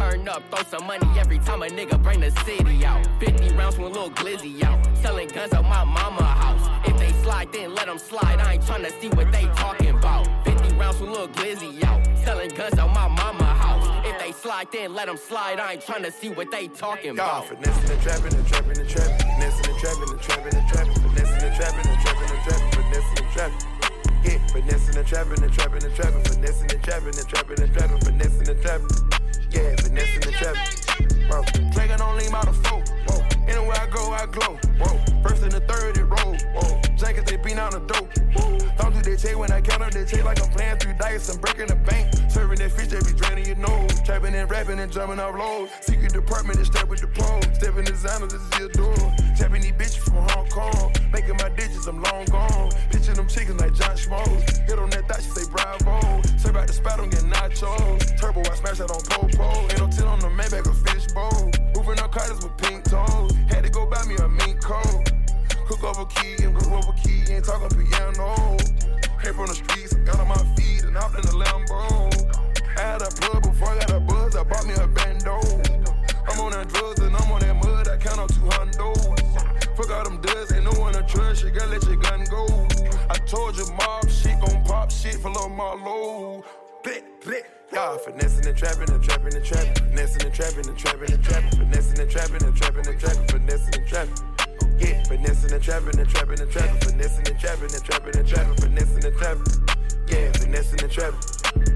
[0.00, 3.06] Turn up, throw some money every time a nigga bring the city out.
[3.20, 4.78] 50 rounds from a little glizzy out.
[4.96, 6.88] Selling guns at my mama house.
[6.88, 8.38] If they slide, then let them slide.
[8.40, 10.26] I ain't tryna see what they talking about.
[10.44, 12.00] 50 rounds from a little glizzy out.
[12.24, 13.86] Selling guns at my mama house.
[14.06, 15.60] If they slide, then let them slide.
[15.60, 17.48] I ain't tryna see what they talking about.
[17.48, 19.18] Finessing and trapping and trapping and trapping.
[19.18, 20.94] Finessing and trapping and trapping and trapping.
[21.02, 22.70] Finessing and trapping and trapping and trapping.
[22.72, 23.66] Finessing and trapping.
[24.24, 26.24] Yeah, finessing and trapping and trapping and trapping.
[26.24, 28.00] Finessing and trapping and trapping and trapping.
[28.00, 29.29] Finessing and trapping.
[29.50, 31.28] Yeah, finessing and trapping.
[31.28, 32.82] Bro, Dragon on lean by the four.
[33.08, 33.26] Whoa.
[33.48, 34.58] Anywhere I go, I glow.
[34.78, 35.22] Whoa.
[35.22, 36.34] First and the third, it roll.
[36.54, 36.80] Whoa.
[36.96, 38.08] Jankets, they beat on the dope.
[38.36, 38.59] Woo.
[38.80, 41.28] Don't do that check when I count up that check like I'm playing through dice.
[41.28, 42.08] I'm breaking the bank.
[42.30, 44.00] Serving that fish, they be draining your nose.
[44.08, 45.68] Trapping and rapping and jumping off lows.
[45.82, 47.44] Secret department is step with the pros.
[47.60, 48.96] Stepping designer, this is your door.
[49.36, 50.94] Tapping these bitches from Hong Kong.
[51.12, 52.72] Making my digits, I'm long gone.
[52.88, 54.48] Pitching them chickens like John Schmoes.
[54.64, 56.22] Hit on that thought, she say bravo.
[56.40, 58.16] Serve out the spot, I'm getting nachos.
[58.16, 59.44] Turbo, I smash that on Popo.
[59.68, 61.52] Ain't no 10 on the Maybach, a fish bowl.
[61.76, 63.32] Moving up Carters with pink toes.
[63.52, 65.09] Had to go buy me a mink coat.
[65.70, 67.22] Hook over key and hook over key.
[67.30, 68.58] Ain't talking piano.
[69.22, 72.10] Came from the streets, got on my feet and hopped in the Lambo.
[72.74, 74.34] Had a plug before I got a buzz.
[74.34, 75.38] I bought me a bando.
[76.26, 77.86] I'm on that drugs and I'm on that mud.
[77.86, 79.14] I count on two hundos.
[79.76, 81.44] Fuck all them duds, ain't no one to trust.
[81.44, 82.46] You gotta let your gun go.
[83.08, 86.42] I told you, mob shit gon' pop shit for Lil Marlo.
[86.82, 87.46] Blick, blick.
[87.72, 89.74] Y'all finessing and trapping and trapping and trapping.
[89.86, 91.50] Finessing and trapping and trapping and trapping.
[91.50, 93.26] Finessing and trapping and trapping and trapping.
[93.28, 94.29] Finessing and trapping.
[94.78, 96.80] Yeah, finessing and trapping and trapping and trapping.
[96.80, 98.56] Finessing and trapping and trapping and trapping.
[98.56, 99.46] Finessing and trapping.
[100.08, 101.20] Yeah, finessing and trapping.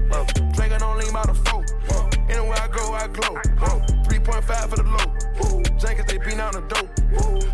[0.09, 0.25] Whoa.
[0.53, 1.65] Drinking on lean by the four.
[2.29, 3.35] Anywhere I go, I glow.
[3.59, 3.79] Whoa.
[4.09, 5.64] 3.5 for the low.
[5.77, 6.89] Jankets, they beat on the dope.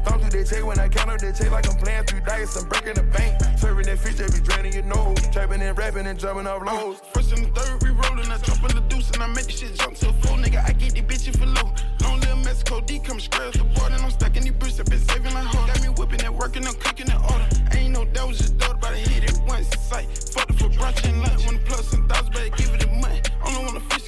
[0.06, 2.56] Don't do they take when I count up, they take like I'm playing through dice.
[2.56, 3.42] I'm breaking the bank.
[3.58, 5.18] Serving that fish, they be draining your nose.
[5.32, 7.02] Trapping and rapping and jumping off lows.
[7.14, 8.32] First and the third, we rollin'.
[8.32, 10.64] I jump in the deuce and I make the shit jump to a full nigga.
[10.64, 11.74] I get the bitch for low.
[12.02, 14.80] Long little Mexico D come scratch the board and I'm stuck in these bricks.
[14.80, 15.68] I been saving like hard.
[15.68, 17.48] Got me whipping and working, I'm cooking the order.
[17.76, 19.68] Ain't no doubt, was just daughter, but I hit it once.
[19.80, 20.08] Sight.
[20.34, 21.46] Fucked it for brunch and lunch.
[21.46, 23.30] The plus and thousands, better give it a month.
[23.46, 24.08] Only want a fish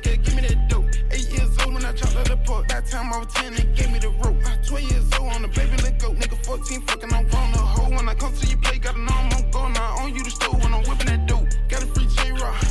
[2.53, 2.67] the port.
[2.69, 4.37] That time I was 10, they gave me the rope.
[4.67, 6.13] 12 years old on the baby, let go.
[6.13, 7.89] Nigga 14, fucking, I'm grown a hoe.
[7.89, 9.67] When I come to your play, gotta know I'm on go.
[9.69, 11.47] Now on you the stove when I'm whipping that dope.
[11.69, 12.63] Got a free J-Rock.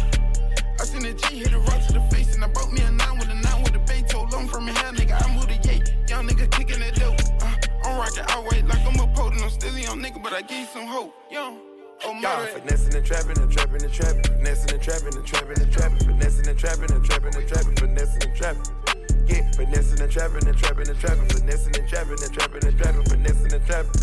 [0.80, 2.90] I seen a G hit a rock to the face and I brought me a
[2.90, 4.26] nine with a nine with a bay toe.
[4.32, 5.82] Long from me hair, nigga, I'm with a yay.
[6.08, 7.20] Young nigga kicking that dope.
[7.40, 7.54] Uh,
[7.84, 9.42] I'm rocking out way like I'm a potent.
[9.42, 11.14] I'm still young nigga, but I give you some hope.
[11.30, 11.58] Yo.
[12.04, 14.24] Oh Y'all finessing and trapping and trapping and trapping.
[14.24, 15.98] Finessing and trapping and trapping and trapping.
[15.98, 17.76] Finessing and trapping and trapping and trapping.
[17.76, 18.91] Finessing and trapping.
[19.32, 21.28] Yeah, finessing and trapping and trapping and trapping.
[21.28, 23.04] Finessing and trapping and trapping and trapping.
[23.04, 24.00] Finessing and trapping.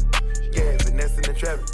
[0.54, 1.66] Yeah, finessing and trapping.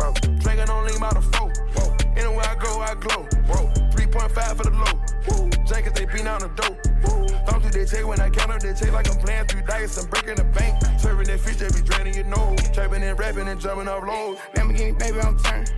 [0.00, 0.12] Whoa.
[0.40, 1.52] Drinking on lean by the four.
[1.76, 1.92] Whoa.
[2.16, 3.28] Anywhere I go, I glow.
[3.52, 3.68] Whoa.
[3.92, 4.96] 3.5 for the low.
[5.28, 5.50] Woo.
[5.68, 6.78] Jankets, they beat on the dope.
[7.04, 7.26] Woo.
[7.44, 9.98] Don't do they take when I count up, they take like I'm playing three dice.
[9.98, 10.82] I'm breaking the bank.
[10.98, 12.58] Serving that fish, they be draining your nose.
[12.72, 14.38] Trapping and rapping and jumping off lows.
[14.54, 15.70] Lamborghini, baby, I'm turned.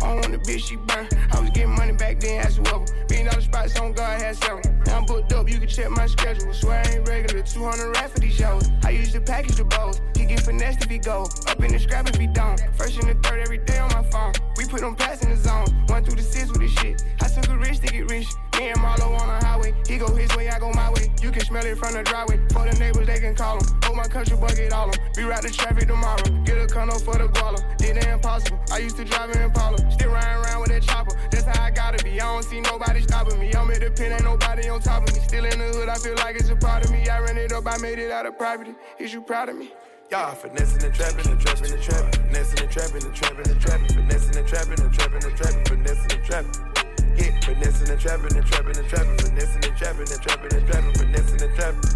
[0.00, 2.84] I don't want the bitch, she I was getting money back then, ask whoever.
[3.08, 4.62] Being out the spots on God had seven.
[4.86, 6.52] Now I'm booked up, you can check my schedule.
[6.52, 8.70] Swear I ain't regular, 200 rap for these shows.
[8.84, 10.00] I used to package the bows.
[10.16, 11.26] He get finessed if he go.
[11.48, 12.60] Up in the scrap if he don't.
[12.76, 14.32] First in the third every day on my phone.
[14.56, 15.66] We put them pass in the zone.
[15.88, 17.02] One through the six with the shit.
[17.20, 18.28] I took a risk to get rich.
[18.58, 19.74] Me and Marlo on the highway.
[19.88, 21.12] He go his way, I go my way.
[21.20, 22.38] You can smell it from the driveway.
[22.52, 23.66] For the neighbors, they can call him.
[23.82, 25.00] Hold my country bucket all them.
[25.14, 26.22] Reroute the traffic tomorrow.
[26.44, 27.60] Get a condo for the guala.
[27.78, 28.60] Did the impossible.
[28.70, 29.78] I used to drive an Impala.
[29.90, 31.16] Still riding around with that chopper.
[31.30, 32.20] That's how I gotta be.
[32.20, 33.52] I don't see nobody stopping me.
[33.54, 35.20] I'm at the pin, ain't nobody on top of me.
[35.20, 37.08] Still in the hood, I feel like it's a part of me.
[37.08, 38.74] I ran it up, I made it out of poverty.
[38.98, 39.72] Is you proud of me?
[40.10, 43.88] Y'all finessing and trapping and trapping and trapping, finessing and trapping and trapping and trapping,
[43.88, 46.74] finessing and trapping and trapping and trapping, finessing and trapping.
[47.16, 50.94] Yeah, finessing and trapping and trapping and trapping, finessing and trapping and trapping and trapping,
[50.94, 51.90] finessing and trapping.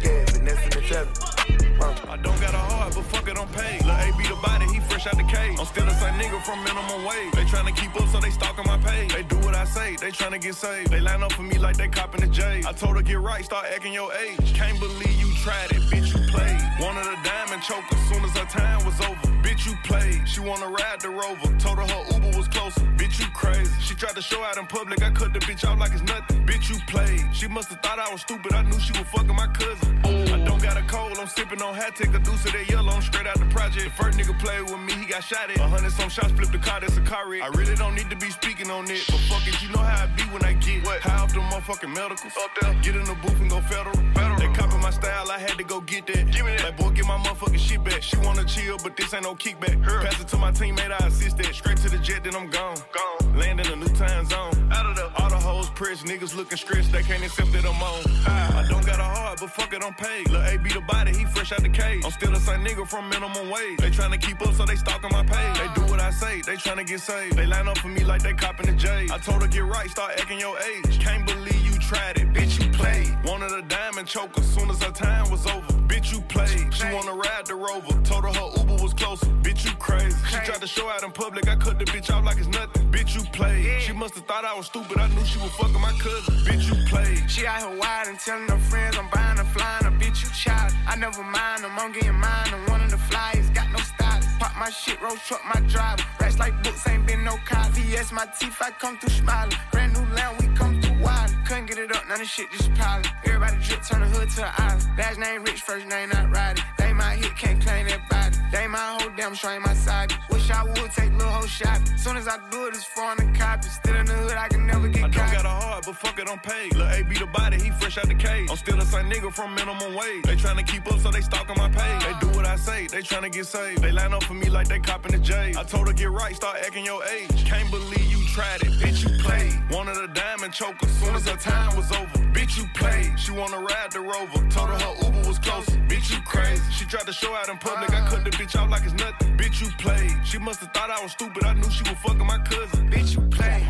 [0.00, 1.49] Yeah, finessing and trapping.
[1.82, 3.84] I don't got a heart, but fuck it, I'm paid.
[3.84, 5.58] Lil' A be the body, he fresh out the cage.
[5.58, 7.32] I'm still the same nigga from minimum wage.
[7.32, 9.12] They tryna keep up, so they stalking my page.
[9.12, 10.90] They do what I say, they tryna get saved.
[10.90, 12.62] They line up for me like they copping the J.
[12.66, 14.54] I told her get right, start acting your age.
[14.54, 16.60] Can't believe you tried it, bitch, played.
[16.80, 19.26] Wanted a diamond choke as soon as her time was over.
[19.44, 20.26] Bitch, you played.
[20.28, 21.48] She wanna ride the rover.
[21.58, 22.80] Told her her Uber was closer.
[22.96, 23.72] Bitch, you crazy.
[23.80, 25.02] She tried to show out in public.
[25.02, 26.46] I cut the bitch out like it's nothing.
[26.46, 27.24] Bitch, you played.
[27.34, 28.52] She must've thought I was stupid.
[28.54, 29.98] I knew she was fucking my cousin.
[30.04, 31.18] I don't got a cold.
[31.18, 31.96] I'm sipping on hat.
[31.96, 32.92] Take a deuce of that yellow.
[32.92, 33.84] I'm straight out the project.
[33.84, 34.92] The first nigga played with me.
[34.94, 35.58] He got shot at.
[35.58, 36.32] A hundred some shots.
[36.32, 36.80] Flip the car.
[36.80, 37.42] That's a car wreck.
[37.42, 39.04] I really don't need to be speaking on it.
[39.08, 39.60] But fuck it.
[39.62, 41.00] You know how I be when I get what?
[41.00, 42.32] high off the motherfucking medicals.
[42.36, 42.74] Up there.
[42.82, 43.96] Get in the booth and go federal.
[44.14, 44.38] federal.
[44.38, 44.49] They
[44.90, 45.30] my style.
[45.30, 46.30] I had to go get that.
[46.32, 46.64] Give me that.
[46.64, 48.02] Like, boy, get my motherfucking shit back.
[48.02, 49.82] She wanna chill, but this ain't no kickback.
[49.84, 50.02] Her.
[50.04, 51.54] Pass it to my teammate, I assist that.
[51.54, 52.76] Straight to the jet, then I'm gone.
[52.92, 53.38] Gone.
[53.38, 54.52] Land in a new time zone.
[54.72, 57.82] Out of the all the hoes pressed, niggas looking stressed, they can't accept that I'm
[57.82, 58.02] on.
[58.26, 60.28] I, I don't got a heart, but fuck it, I'm paid.
[60.30, 62.04] Lil' A be the body, he fresh out the cage.
[62.04, 63.78] I'm still the same nigga from minimum wage.
[63.78, 65.58] They tryna keep up, so they stalking my page.
[65.58, 67.36] They do what I say, they tryna get saved.
[67.36, 69.06] They line up for me like they copping the J.
[69.10, 70.98] I told her get right, start acting your age.
[70.98, 73.16] Can't believe you tried it, bitch, you played.
[73.24, 75.72] Wanted a diamond choke as soon as her time was over.
[75.88, 76.72] Bitch, you played.
[76.72, 77.92] She wanna ride the rover.
[78.02, 79.26] Told her her Uber was closer.
[79.42, 80.16] Bitch, you crazy.
[80.28, 81.48] She tried to show out in public.
[81.48, 82.90] I cut the bitch out like it's nothing.
[82.90, 83.82] Bitch, you played.
[83.82, 84.98] She must've thought I was stupid.
[84.98, 86.34] I knew she was fucking my cousin.
[86.46, 87.30] Bitch, you played.
[87.30, 90.30] She out here wide and telling her friends I'm buying a flying a bitch, you
[90.30, 90.72] child.
[90.86, 92.50] I never mind them, I'm getting mine.
[92.52, 94.20] I'm one of the flyers, got no style.
[94.38, 96.02] Pop my shit, roll truck, my driver.
[96.20, 97.68] Racks like books, ain't been no cop.
[97.72, 99.56] VS, my teeth, I come through smiling.
[99.72, 101.39] Brand new land, we come through wild.
[101.50, 103.04] Couldn't get it up, none of shit just piling.
[103.24, 104.86] Everybody drip, turn the hood to an island.
[104.96, 106.62] Last name rich, first name not riding.
[106.78, 108.36] They my hit, can't claim that body.
[108.52, 110.12] They my whole damn show ain't my side.
[110.30, 111.80] Wish I would take little whole shot.
[111.98, 113.68] Soon as I do it, it's foreign the copy.
[113.68, 115.32] Still in the hood, I can never get I don't caught.
[115.32, 116.76] got a heart, but fuck it, I'm paid.
[116.76, 118.48] Lil' A be the body, he fresh out the cage.
[118.48, 120.22] I'm still the same nigga from minimum wage.
[120.22, 122.04] They tryna keep up, so they stalking my page.
[122.06, 123.82] They do what I say, they tryna get saved.
[123.82, 125.54] They line up for me like they copping the J.
[125.58, 127.44] I told her get right, start acting your age.
[127.44, 129.58] Can't believe you tried it, bitch, you played.
[129.70, 132.18] Wanted a diamond choke as soon as her time was over.
[132.32, 133.18] Bitch, you played.
[133.18, 134.48] She wanna ride the rover.
[134.50, 135.72] Told her her Uber was closer.
[135.88, 136.62] Bitch, you crazy.
[136.70, 137.90] She tried to show out in public.
[137.90, 139.36] I cut the bitch out like it's nothing.
[139.36, 140.14] Bitch, you played.
[140.24, 141.44] She must've thought I was stupid.
[141.44, 142.90] I knew she was fucking my cousin.
[142.90, 143.66] Bitch, you played.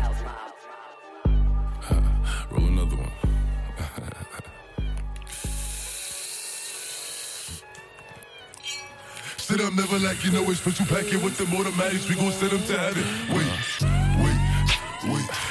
[2.51, 3.11] Roll another one.
[9.37, 12.07] Sit up, never like you know it's special packet with the automatics.
[12.07, 13.03] We gon' send them to heaven.
[13.35, 13.47] Wait,
[14.23, 14.39] wait,
[15.03, 15.50] wait, wait.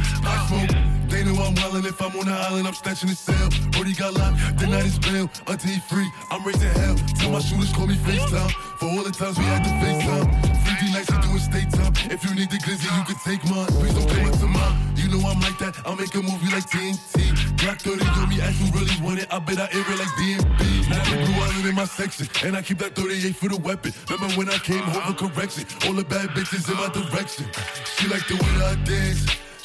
[0.23, 0.91] I smoke.
[1.11, 3.49] They know I'm wildin' if I'm on the island, I'm snatching the cell.
[3.71, 5.29] Brody got locked, the night is bail.
[5.47, 6.95] Until he free, I'm raising hell.
[7.19, 8.51] Tell my shooters call me FaceTime.
[8.79, 10.27] For all the times we had to FaceTime.
[10.71, 11.93] 50 nights we doing state time.
[12.09, 13.67] If you need the glizzy, you can take mine.
[13.75, 14.75] Please don't come up to mine.
[14.95, 15.75] You know I'm like that.
[15.85, 17.59] I'll make a movie like TNT.
[17.59, 19.27] Black 30 on me, ask really want it.
[19.29, 20.89] I bet I air it like DMB.
[20.89, 22.27] Now the blue island in my section.
[22.47, 23.91] And I keep that 38 for the weapon.
[24.09, 25.65] Remember when I came home for correction?
[25.85, 27.45] All the bad bitches in my direction.
[27.83, 29.50] She like the way I dance.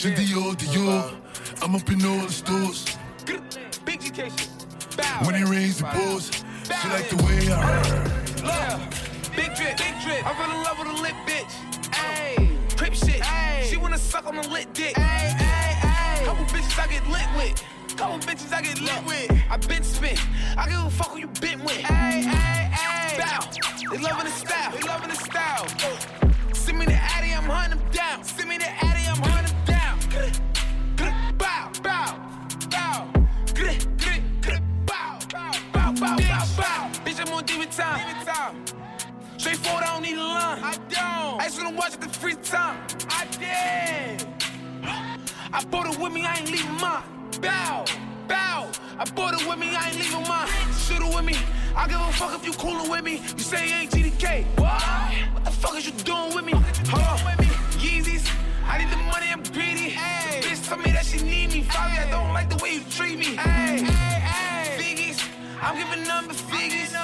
[0.00, 1.14] Christian Dior, Dior.
[1.62, 2.86] I'm up in all the stores.
[3.84, 4.10] Big G
[5.26, 6.30] When it rains, it pours.
[6.64, 8.40] She like the way I heard.
[8.40, 10.24] Look, big drip, big drip.
[10.24, 11.52] I fell in love with a lit bitch.
[11.92, 13.20] Ayy, crip shit.
[13.20, 14.94] Ayy, she wanna suck on a lit dick.
[14.94, 16.24] Ayy, ayy, ayy.
[16.24, 17.62] Couple bitches I get lit with.
[17.98, 19.30] Couple bitches I get lit with.
[19.50, 20.18] I been spit.
[20.56, 21.76] I give a fuck who you been with.
[21.76, 23.18] Ayy, ayy, ayy.
[23.18, 23.50] Bow.
[23.90, 24.72] They loving the style.
[24.72, 25.66] They loving the style.
[26.54, 28.24] Send me the Addy, I'm hunting them down.
[28.24, 29.49] Send me the Addy, I'm hunting
[37.04, 38.00] Bitch, I'm on demon time.
[39.36, 40.62] Straightforward, I don't need a line.
[40.62, 41.40] I don't.
[41.40, 42.76] I just wanna watch it the free time.
[43.08, 44.26] I did.
[45.52, 47.02] I bought it with me, I ain't leaving mine.
[47.40, 47.84] Bow,
[48.28, 48.70] bow.
[48.98, 50.48] I bought it with me, I ain't leaving mine.
[50.74, 51.36] Shoot it with me.
[51.74, 53.22] I give a fuck if you coolin' with me.
[53.36, 54.44] You say you ain't GDK.
[54.58, 54.82] What?
[55.32, 56.52] What the fuck is you doing with me?
[56.52, 57.69] Hold on.
[58.70, 59.90] I need the money, I'm greedy.
[59.90, 60.40] Hey.
[60.42, 61.66] Bitch told me that she need me.
[61.68, 63.34] Probably I don't like the way you treat me.
[63.34, 63.82] Hey.
[64.78, 65.18] Figgies.
[65.60, 66.94] I'm giving number figures.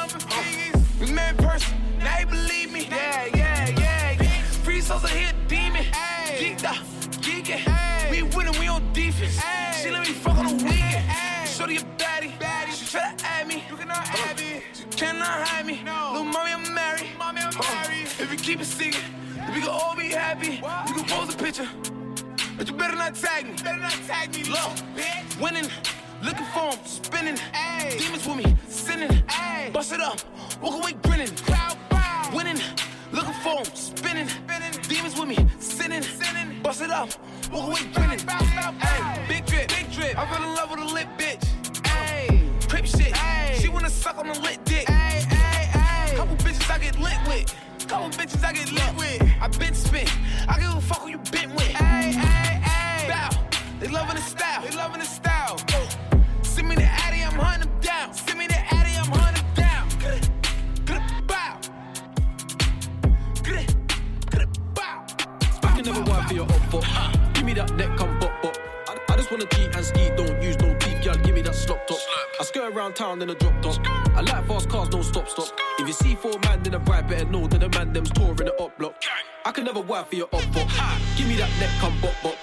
[1.01, 1.77] We met in person.
[1.99, 2.87] Now you believe me.
[2.89, 4.43] Yeah, yeah, yeah, yeah.
[4.65, 5.85] Free souls are here, demon.
[6.39, 6.77] Geeked up,
[7.25, 7.63] geeking.
[8.11, 9.37] We winning, we on defense.
[9.37, 9.83] Hey.
[9.83, 11.05] She let me fuck on the weekend.
[11.11, 11.47] Hey.
[11.47, 12.16] Shorty a baddie.
[14.97, 15.83] Cannot hide me.
[15.85, 16.11] No.
[16.13, 17.11] Little mommy, I'm married.
[17.19, 18.07] Mommy, I'm married.
[18.19, 19.05] If you keep it secret,
[19.55, 20.57] we can all be happy.
[20.89, 21.69] You can pose a picture.
[22.57, 23.53] But you better not tag me.
[23.63, 24.45] Better not tag me.
[24.45, 25.41] Look, bitch.
[25.41, 25.71] Winning,
[26.23, 27.39] looking for him, spinning.
[27.53, 27.97] Ay.
[27.99, 29.23] Demons with me, sinning.
[29.29, 29.71] Ay.
[29.73, 30.19] Bust it up,
[30.63, 31.31] walk away grinning.
[31.47, 32.31] Bow, bow.
[32.35, 32.61] Winning,
[33.13, 34.29] looking for him, spinning.
[34.29, 34.73] spinning.
[34.89, 36.03] Demons with me, sinning.
[36.03, 36.63] sinning.
[36.63, 37.11] Bust it up,
[37.53, 38.25] walk away grinning.
[38.25, 38.79] Bow, bow, bow.
[38.81, 39.25] Ay.
[39.29, 40.19] Big drip, big drip.
[40.19, 41.46] I fell in love with a lit bitch.
[43.87, 44.85] Wanna suck on a lit dick.
[44.89, 46.13] Ay, ay, ay.
[46.17, 47.55] Couple bitches I get lit with.
[47.87, 49.23] Couple bitches I get lit with.
[49.41, 50.11] I been spit.
[50.49, 51.73] I give a fuck who you been with.
[51.81, 53.09] Ay, ay, ay.
[53.09, 53.31] Bow.
[53.79, 54.63] They loving the style.
[54.63, 55.61] They loving the style.
[55.73, 55.89] Oh.
[56.43, 58.13] Send me the Addy, I'm hunting them down.
[58.13, 59.87] Send me the Addy, I'm hunting them down.
[61.29, 61.61] Bow.
[65.63, 66.83] I can never wife for your up for.
[67.35, 68.57] Give me that neck, come bop bop.
[68.89, 70.46] I, I just wanna cheat and ski, don't use
[72.39, 73.87] I skirt around town in a drop top.
[74.15, 75.49] I like fast cars, don't stop stop.
[75.79, 78.37] If you see four man, then a ride better know that the man them's touring
[78.37, 78.95] the up block.
[79.47, 80.67] I can never wife for your up for.
[81.17, 82.37] Give me that neck, come bop bop.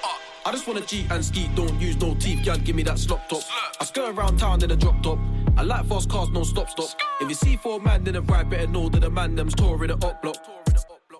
[0.45, 2.57] I just wanna cheat and ski, don't use no teeth, girl.
[2.57, 3.43] Give me that slop top.
[3.79, 5.19] I skirt around town in a drop top.
[5.57, 6.89] I like fast cars, no stop stop.
[7.21, 9.89] If you see four man, then a ride better know that the man them's touring
[9.89, 10.37] the up block.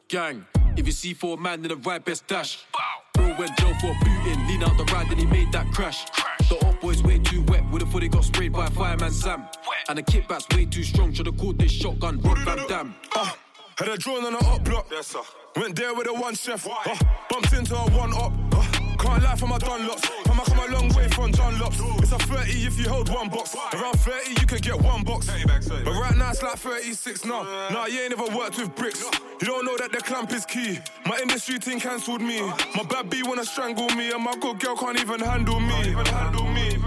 [0.08, 0.46] Gang,
[0.76, 2.66] if you see four man, then a ride best dash.
[3.14, 6.06] Bro went Joe for a booting, lean out the ride, then he made that crash.
[6.54, 9.48] The up boy's way too wet, would've thought he got sprayed by a fireman Sam.
[9.90, 12.96] And the kickback's way too strong, should've called this shotgun Rob Van Dam.
[13.16, 13.32] Uh,
[13.80, 14.86] had a drone on the up block.
[14.92, 15.22] Yes, sir.
[15.56, 16.68] Went there with a one chef.
[16.68, 16.96] Uh,
[17.28, 18.53] bumped into a one up.
[18.98, 20.24] Can't lie for my Dunlops.
[20.26, 21.80] Come I come a long way from John Lops.
[22.00, 23.56] It's a 30 if you hold one box.
[23.74, 25.28] Around 30 you could get one box.
[25.28, 27.44] But right now it's like 36 now.
[27.70, 29.04] Nah, you ain't never worked with bricks.
[29.42, 30.80] You don't know that the clamp is key.
[31.06, 32.42] My industry team cancelled me.
[32.76, 35.80] My bad B wanna strangle me, and my good girl can't even handle me.
[35.82, 36.78] Even handle me.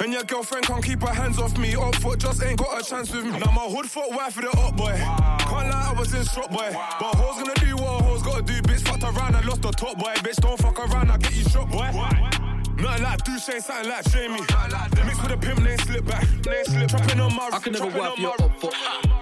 [0.00, 1.74] And your girlfriend can't keep her hands off me.
[1.76, 3.38] Up foot just ain't got a chance with me.
[3.38, 4.94] Now my hood foot wife for the up boy.
[4.96, 6.70] Can't lie, I was in shop boy.
[6.72, 8.60] But hoes gonna do what a hoes gotta do.
[8.62, 10.14] Bitch fucked around, I lost the top boy.
[10.16, 11.90] Bitch don't fuck around, I get you shot boy.
[12.76, 14.40] Nothing like Duce, something like Jamie.
[14.40, 16.22] Mix with a pimp, name slip back.
[16.44, 16.88] Name slip.
[16.88, 18.70] Trapping on my I can never wipe your up for.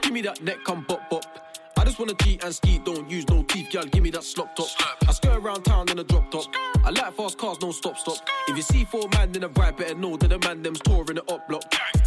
[0.00, 1.51] Give me that neck, come bop bop.
[1.92, 3.84] I just wanna cheat and ski, don't use no teeth, girl.
[3.84, 4.66] Give me that slop top.
[5.06, 6.46] I skirt around town in a drop top.
[6.82, 8.16] I like fast cars, no stop stop.
[8.48, 11.16] If you see four man in a ride, better know that the man them's touring
[11.16, 11.64] the up block.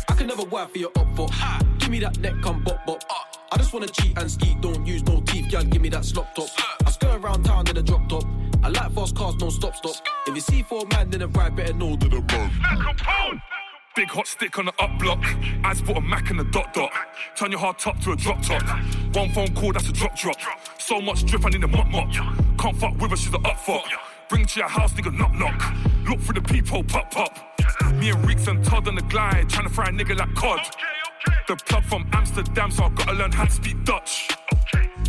[0.09, 1.29] I can never wife for your up for.
[1.77, 3.03] Give me that neck, come bop bop.
[3.51, 5.61] I just wanna cheat and ski, don't use no teeth, girl.
[5.61, 6.49] Give me that slop top.
[6.83, 8.23] I skirt around town in a drop top.
[8.63, 9.97] I like fast cars, no stop stop.
[10.25, 13.41] If you see four man in a ride, better know that the man.
[13.95, 15.23] Big hot stick on the up block.
[15.63, 16.91] Eyes put a Mac in the dot dot.
[17.37, 18.61] Turn your hard top to a drop top.
[19.15, 20.35] One phone call, that's a drop drop.
[20.77, 22.11] So much drip, I need a mop mop.
[22.59, 23.85] Can't fuck with her, she's a up fuck.
[24.27, 25.73] Bring to your house, nigga, knock knock.
[26.09, 27.39] Look for the people, pop pop.
[27.93, 30.59] Me and Reeks and Todd on the glide, trying to fry a nigga like cod.
[31.47, 34.27] The plug from Amsterdam, so I gotta learn how to speak Dutch.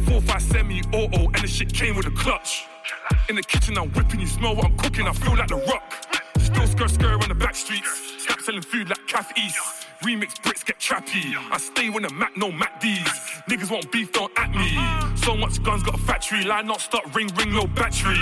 [0.06, 2.66] Four five semi auto, and the shit came with a clutch.
[3.28, 5.92] In the kitchen, I'm whipping, you smell what I'm cooking, I feel like the rock.
[6.88, 8.22] Skirt on the back streets.
[8.22, 9.58] Stop selling food like Cath East.
[10.02, 11.34] Remix Brits get trappy.
[11.50, 13.00] I stay when the Mac, no Mac D's.
[13.48, 14.78] Niggas want beef, don't at me.
[15.16, 16.44] So much guns, got a factory.
[16.44, 18.16] Line not start, ring, ring, low battery.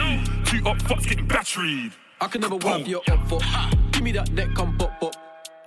[0.44, 1.92] Two up, fucks getting batteried.
[2.20, 3.40] I can never wipe your up for.
[3.92, 5.23] Give me that neck, come pop pop.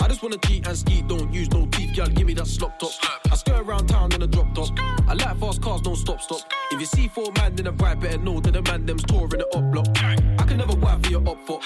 [0.08, 2.08] I just wanna cheat and ski, don't use no teeth, girl.
[2.08, 2.92] Give me that slop top.
[3.30, 4.70] I skirt around town in a drop top.
[5.06, 6.40] I like fast cars, don't stop, stop.
[6.72, 9.28] If you see four man in a ride, better know that the man them's touring
[9.32, 9.88] the up block.
[9.98, 11.60] I can never wipe for your up for.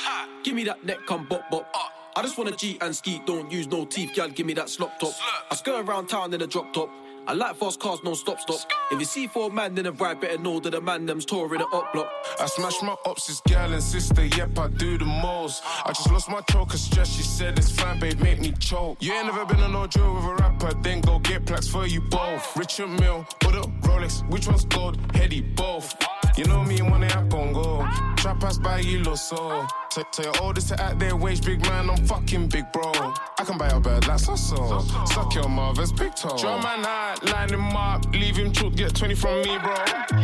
[0.44, 1.72] Give me that neck, come bop bop.
[2.16, 4.30] I just wanna cheat and ski, don't use no teeth, girl.
[4.30, 5.14] Give me that slop top.
[5.52, 6.89] I skirt around town in a drop top.
[7.28, 8.59] I like fast cars, no stop, stop.
[8.91, 11.59] If you see four man in a ride, better know that the man them's touring
[11.59, 12.09] the up block.
[12.39, 15.63] I smash my ops, this gal and sister, yep, I do the most.
[15.86, 18.97] I just lost my choker stress, she said it's fine, babe, make me choke.
[19.01, 21.86] You ain't never been on no drill with a rapper, then go get plaques for
[21.86, 22.57] you both.
[22.57, 24.97] Richard Mille, or the Rolex, which one's gold?
[25.13, 25.95] Heady, both.
[26.38, 27.88] You know me, day I gon' go.
[28.15, 29.67] Trap pass by you, so.
[29.92, 32.94] Tell, tell your oldest to act their wage, big man, I'm fucking big bro.
[32.94, 34.80] I can buy a bird like so so.
[35.06, 36.38] Suck your mother's big toe.
[36.38, 39.76] Draw my night, line him up, leave him choke, get 20 from me, bro.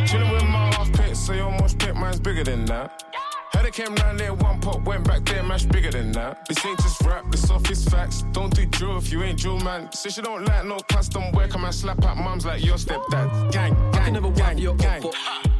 [0.06, 3.04] Chillin' with my half pit, so your mosh pit, mine's bigger than that.
[3.52, 6.48] Heard it came round there, one pop, went back there, mash bigger than that.
[6.48, 8.22] This ain't just rap, this off is facts.
[8.32, 9.92] Don't do drill if you ain't drill, man.
[9.92, 13.52] Say she don't like no custom work, come and slap at mums like your stepdad.
[13.52, 15.02] Gang, gang, I can never gang, your gang.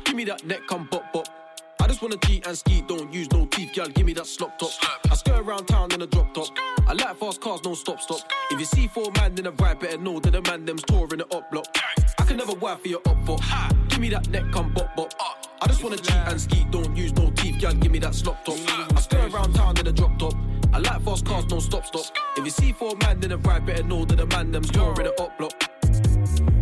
[0.05, 1.29] Give me that neck, come bop bop.
[1.81, 3.87] I just wanna cheat and ski, don't use no teeth, girl.
[3.89, 4.71] Give me that slop top.
[5.11, 6.49] I skirt around town in a drop top.
[6.87, 8.21] I like fast cars, don't stop, stop.
[8.51, 11.19] If you see four man in a ride, better know that the man them's touring
[11.19, 11.67] the up block.
[12.19, 13.39] I can never wipe for your up for.
[13.89, 15.13] Give me that neck, come bop bop.
[15.61, 17.75] I just wanna cheat and ski, don't use no teeth, girl.
[17.75, 18.59] Give me that slop top.
[18.97, 20.35] I skirt around town in a drop top.
[20.73, 22.05] I like fast cars, don't stop, stop.
[22.37, 25.05] If you see four man in a ride, better know that the man them's touring
[25.05, 25.53] the up block.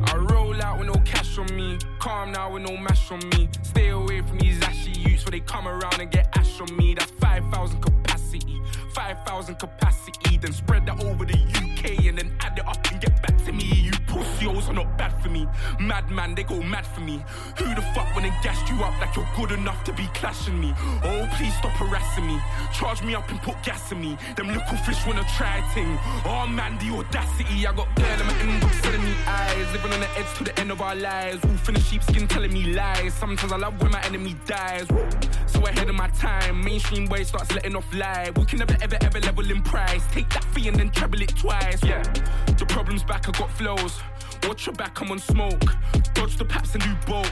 [0.08, 1.78] I roll out with no cash on me.
[1.98, 3.48] Calm now with no mash on me.
[3.62, 4.95] Stay away from these ashy
[5.26, 6.94] where they come around and get ash on me.
[6.94, 8.60] That's 5,000 capacity.
[8.94, 10.36] 5,000 capacity.
[10.38, 12.85] Then spread that over the UK and then add it up
[14.16, 15.46] Pussios are not bad for me.
[15.78, 17.22] Madman, they go mad for me.
[17.58, 20.58] Who the fuck when they gassed you up like you're good enough to be clashing
[20.58, 20.72] me?
[21.04, 22.38] Oh, please stop harassing me.
[22.72, 24.16] Charge me up and put gas in me.
[24.36, 25.98] Them little fish wanna try a thing.
[26.24, 27.66] Oh man, the audacity.
[27.66, 29.72] I got girl in my inbox telling me eyes.
[29.72, 31.44] Living on the edge to the end of our lives.
[31.44, 33.12] Wolf in the sheepskin telling me lies.
[33.12, 34.88] Sometimes I love when my enemy dies.
[34.88, 35.06] Woo.
[35.46, 38.30] So ahead of my time, mainstream way starts letting off lie.
[38.34, 40.04] We can never ever ever level in price.
[40.10, 41.82] Take that fee and then treble it twice.
[41.84, 42.02] Yeah,
[42.58, 43.28] the problem's back.
[43.28, 44.00] I got flows.
[44.46, 45.76] Watch your back, I'm on smoke.
[46.14, 47.30] Dodge the paps and do both.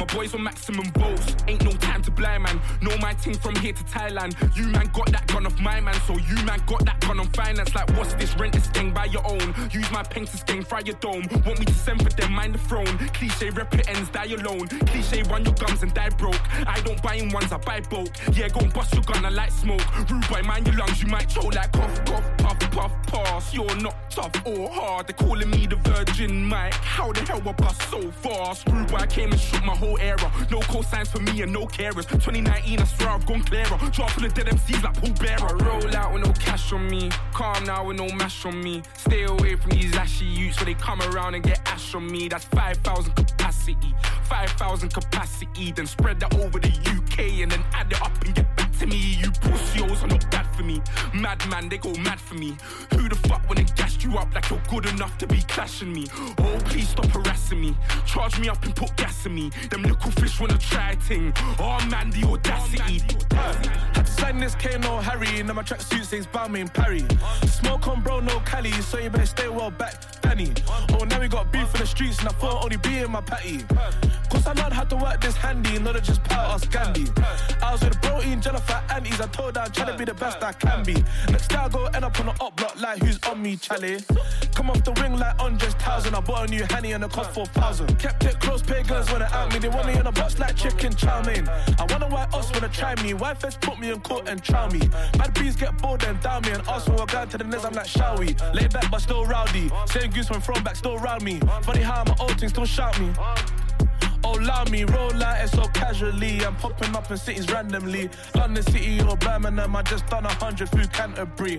[0.00, 1.36] My boys on maximum bolts.
[1.46, 2.60] Ain't no time to blind man.
[2.82, 4.34] Know my ting from here to Thailand.
[4.56, 7.28] You man got that gun off my man, so you man got that gun on
[7.28, 7.74] finance.
[7.74, 8.36] Like what's this?
[8.36, 9.54] Rent this thing by your own.
[9.70, 11.22] Use my pen to sting, fry your dome.
[11.46, 12.98] Want me to send for them, mind the throne.
[13.14, 14.66] Cliche rep it ends, die alone.
[14.66, 16.40] Cliche run your gums and die broke.
[16.66, 18.10] I don't buy in ones, I buy bulk.
[18.32, 20.10] Yeah, go and bust your gun, I like smoke.
[20.10, 23.54] Rude boy, mind your lungs, you might choke like cough, cough, puff, puff, pass.
[23.54, 25.06] You're not tough or hard.
[25.06, 28.00] They're calling me the virgin How the hell I bust so?
[28.00, 30.32] Rude boy, I came and shook my whole era.
[30.50, 32.08] No cosigns for me and no carers.
[32.08, 33.78] 2019, I swear I've gone clearer.
[33.92, 35.48] Dropping the dead MCs like Paul Bearer.
[35.48, 37.10] I roll out with no cash on me.
[37.32, 38.82] Calm now with no mash on me.
[38.96, 42.28] Stay away from these ashy youths where they come around and get ash on me.
[42.28, 43.94] That's 5,000 capacity.
[44.24, 45.72] 5,000 capacity.
[45.72, 49.18] Then spread that over the UK and then add it up and get to me.
[49.20, 50.80] You pussios are not bad for me.
[51.14, 52.56] Madman, they go mad for me.
[52.94, 55.92] Who the fuck when they gassed you up like you're good enough to be clashing
[55.92, 56.06] me?
[56.38, 57.76] Oh, please stop harassing me.
[58.04, 59.50] Charge me up and put gas in me.
[59.70, 61.32] Them little fish wanna try a thing.
[61.58, 63.02] Oh man, the audacity.
[63.94, 65.42] Had to sign this K, no Harry.
[65.42, 67.04] Now my tracksuit says Balmain Parry.
[67.48, 70.52] Smoke on bro, no Cali, so you better stay well back, Danny.
[70.92, 73.20] Oh, now we got beef in the streets, and I thought only be in my
[73.20, 73.64] patty.
[74.30, 77.06] Cause I learned how to work this handy, not just part us Gandhi.
[77.62, 79.20] I was with a protein, Jennifer, aunties.
[79.20, 80.94] I told her I'm trying to be the best I can be.
[81.30, 83.98] Next day I go end up on the up block like who's on me, Charlie.
[84.54, 86.14] Come off the ring like Andres Thousand.
[86.14, 87.98] I bought a new Henny and it cost 4,000.
[87.98, 89.58] Kept it close, pagans wanna out me.
[89.58, 91.48] They want me in a box like chicken chow mein.
[91.48, 93.14] I wonder why us wanna try me.
[93.14, 94.80] Why first put me in court and chow me?
[95.18, 96.50] Bad bees get bored and down me.
[96.52, 98.34] And ask for a guy to the nest, I'm like, shall we?
[98.54, 99.70] Lay back but still rowdy.
[99.86, 101.40] Same goose when from throwback, still round me.
[101.62, 103.12] Funny how my old thing still shout me.
[104.24, 106.44] Oh, allow me, roll out it so casually.
[106.44, 108.10] I'm popping up in cities randomly.
[108.34, 111.58] London City or Birmingham, I just done a hundred through Canterbury.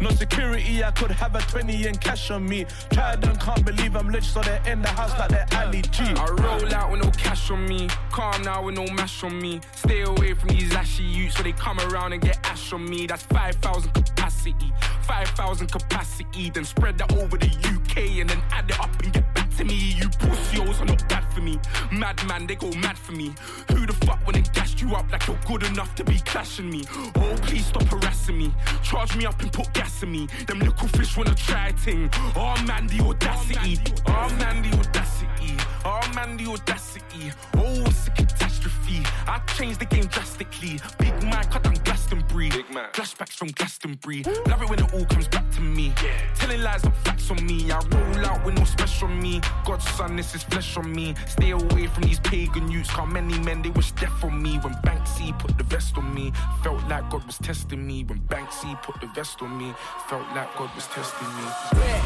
[0.00, 2.66] No security, I could have a 20 in cash on me.
[2.92, 6.04] Tried and can't believe I'm rich, so they're in the house like they're Ali G.
[6.04, 7.88] I roll out with no cash on me.
[8.10, 9.60] Calm now with no mash on me.
[9.74, 13.06] Stay away from these ashy youths so they come around and get ash on me.
[13.06, 14.72] That's 5,000 capacity.
[15.02, 16.50] 5,000 capacity.
[16.50, 19.66] Then spread that over the UK and then add it up and get back to
[19.66, 19.94] me.
[19.98, 21.58] You pussios are not bad for me.
[21.92, 23.34] Madman, they go mad for me.
[23.70, 26.70] Who the fuck when they gassed you up like you're good enough to be clashing
[26.70, 26.84] me?
[27.16, 28.54] Oh, please stop harassing me.
[28.82, 30.28] Charge me up and put gas in me.
[30.46, 32.10] Them little fish wanna try ting.
[32.36, 33.78] Oh man, the audacity.
[34.06, 35.56] Oh man, the audacity.
[35.84, 37.32] Oh man, the audacity.
[37.56, 39.02] Oh, it's a catastrophe.
[39.26, 40.80] I changed the game drastically.
[40.98, 41.74] Big man, cut down
[42.10, 42.48] Glastonbury.
[42.50, 42.88] Big man.
[42.92, 44.24] Flashbacks from Glastonbury.
[44.48, 45.92] Love it when it all comes back to me.
[46.02, 46.34] Yeah.
[46.34, 47.70] Telling lies, not facts on me.
[47.70, 49.40] I roll out with no special on me.
[49.64, 51.14] God's son, this is flesh on me.
[51.28, 52.90] Stay away from these pagan youths.
[52.90, 54.58] How many men they wish death on me.
[54.58, 56.32] When Banksy put the vest on me,
[56.64, 58.02] felt like God was testing me.
[58.02, 59.72] When Banksy put the vest on me,
[60.08, 61.44] felt like God was testing me.
[61.78, 62.00] Where?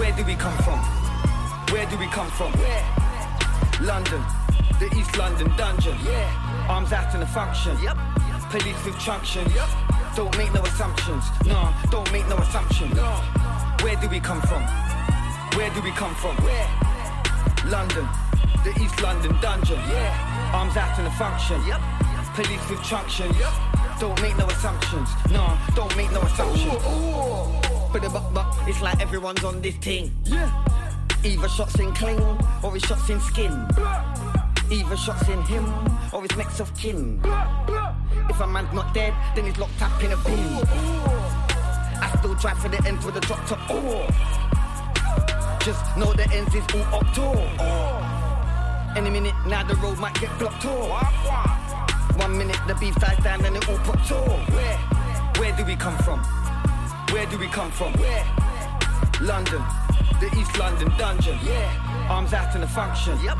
[0.00, 0.80] Where do we come from?
[1.72, 2.50] Where do we come from?
[2.52, 2.84] Where?
[3.80, 4.22] London,
[4.80, 5.96] the East London dungeon.
[6.04, 6.66] Yeah.
[6.68, 7.76] Arms out in the function.
[7.80, 7.96] Yep.
[8.50, 9.46] Police with truncheon.
[10.14, 11.24] Don't make no assumptions.
[11.44, 12.96] No, don't make no assumptions.
[13.82, 14.62] Where do we come from?
[15.56, 16.36] Where do we come from?
[16.36, 16.68] Where?
[17.70, 18.08] London,
[18.62, 19.78] the East London dungeon.
[19.88, 20.52] Yeah.
[20.54, 21.60] Arms out in the function.
[21.66, 21.80] Yep.
[22.34, 23.34] Police with truncheon.
[23.34, 23.52] Yep.
[23.98, 25.08] Don't make no assumptions.
[25.30, 26.72] No, don't make no assumptions.
[27.92, 30.12] But the buck buck, it's like everyone's on this thing.
[30.24, 30.50] Yeah.
[31.24, 32.20] Either shots in cling
[32.62, 33.66] or it's shots in skin.
[34.70, 35.64] Either shots in him
[36.12, 37.20] or it's next of kin.
[38.28, 40.38] If a man's not dead, then he's locked up in a bin.
[42.02, 43.60] I still drive for the ends with a drop top.
[45.62, 48.98] Just know the ends is all up to.
[48.98, 52.16] Any minute now the road might get blocked off.
[52.18, 54.50] One minute the beef dies down and it all pops off.
[54.50, 54.76] Where?
[55.38, 56.18] Where do we come from?
[57.12, 57.92] Where do we come from?
[57.94, 58.24] Where?
[59.20, 59.62] London,
[60.20, 61.38] the East London dungeon.
[61.44, 62.08] Yeah.
[62.10, 63.18] Arms out in the function.
[63.22, 63.38] Yep.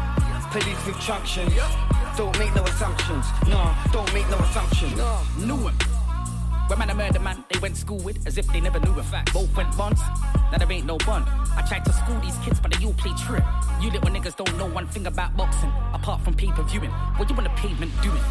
[0.57, 1.53] Police with truncheon.
[1.53, 1.71] Yep.
[2.17, 3.27] Don't make no assumptions.
[3.47, 4.97] No, don't make no assumptions.
[4.97, 5.21] No.
[5.37, 5.75] Knew him.
[6.69, 9.03] When man a murder man, they went school with as if they never knew a
[9.03, 9.35] fact.
[9.35, 10.01] Both went bonds,
[10.51, 11.27] now there ain't no bond.
[11.29, 13.45] I tried to school these kids, but they all play trip.
[13.83, 16.91] You little niggas don't know one thing about boxing, apart from pay per viewing.
[17.19, 18.23] What you on the pavement doing?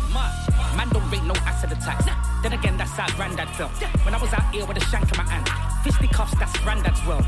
[0.76, 2.05] Man, don't rate no acid attacks.
[2.41, 3.71] Then again, that's how granddad felt.
[4.03, 5.47] When I was out here with a shank in my hand,
[5.84, 7.21] fisticuffs, that's granddad's well.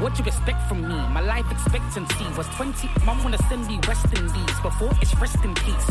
[0.00, 0.96] What you expect from me?
[1.12, 2.88] My life expectancy was 20.
[3.04, 5.88] Mom wanna send me West Indies before it's rest in peace.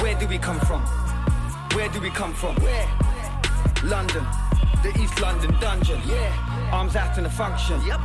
[0.00, 0.80] Where do we come from?
[1.74, 2.54] Where do we come from?
[2.56, 2.88] Where?
[3.84, 4.24] London,
[4.82, 6.00] the East London dungeon.
[6.06, 6.70] Yeah.
[6.72, 7.80] Arms out in the function.
[7.84, 8.00] Yep.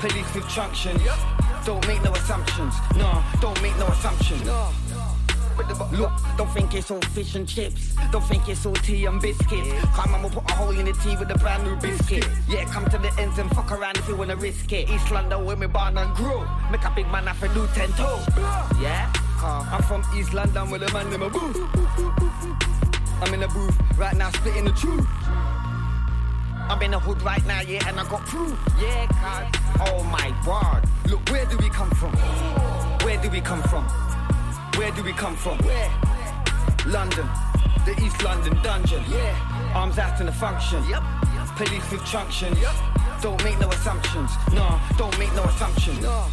[0.00, 0.98] Police with truncheon.
[1.00, 1.18] Yep.
[1.66, 2.74] Don't make no assumptions.
[2.96, 4.44] No, don't make no assumptions.
[4.46, 4.70] No.
[5.92, 7.94] Look, don't think it's all fish and chips.
[8.12, 9.66] Don't think it's all tea and biscuit.
[9.94, 12.24] Come on, we'll put a hole in the tea with a brand new biscuit.
[12.48, 14.88] Yeah, come to the ends and fuck around if you wanna risk it.
[14.88, 16.46] East London, where me born and grow.
[16.70, 18.26] Make a big man have a new ten toes.
[18.80, 21.56] Yeah, I'm from East London where the man in my booth.
[23.20, 25.06] I'm in the booth right now, splitting the truth.
[26.70, 28.56] I'm in the hood right now, yeah, and I got proof.
[28.80, 29.60] Yeah, cuz.
[29.90, 30.86] Oh my god.
[31.08, 32.12] Look, where do we come from?
[33.04, 33.88] Where do we come from?
[34.78, 35.58] Where do we come from?
[35.58, 35.90] Where?
[36.86, 37.28] London,
[37.84, 39.02] the East London dungeon.
[39.10, 39.72] Yeah.
[39.74, 40.88] Arms out in the function.
[40.88, 41.02] Yep.
[41.56, 42.56] Police with truncheon.
[42.56, 42.74] Yep.
[43.20, 44.30] Don't make no assumptions.
[44.54, 46.00] No, don't make no assumptions.
[46.00, 46.26] No.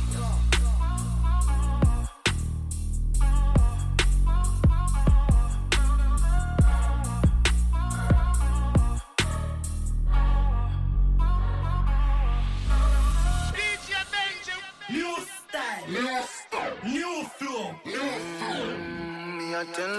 [19.76, 19.92] Damn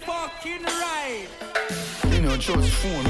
[0.00, 1.26] fucking right.
[2.10, 3.04] Me no trust phone,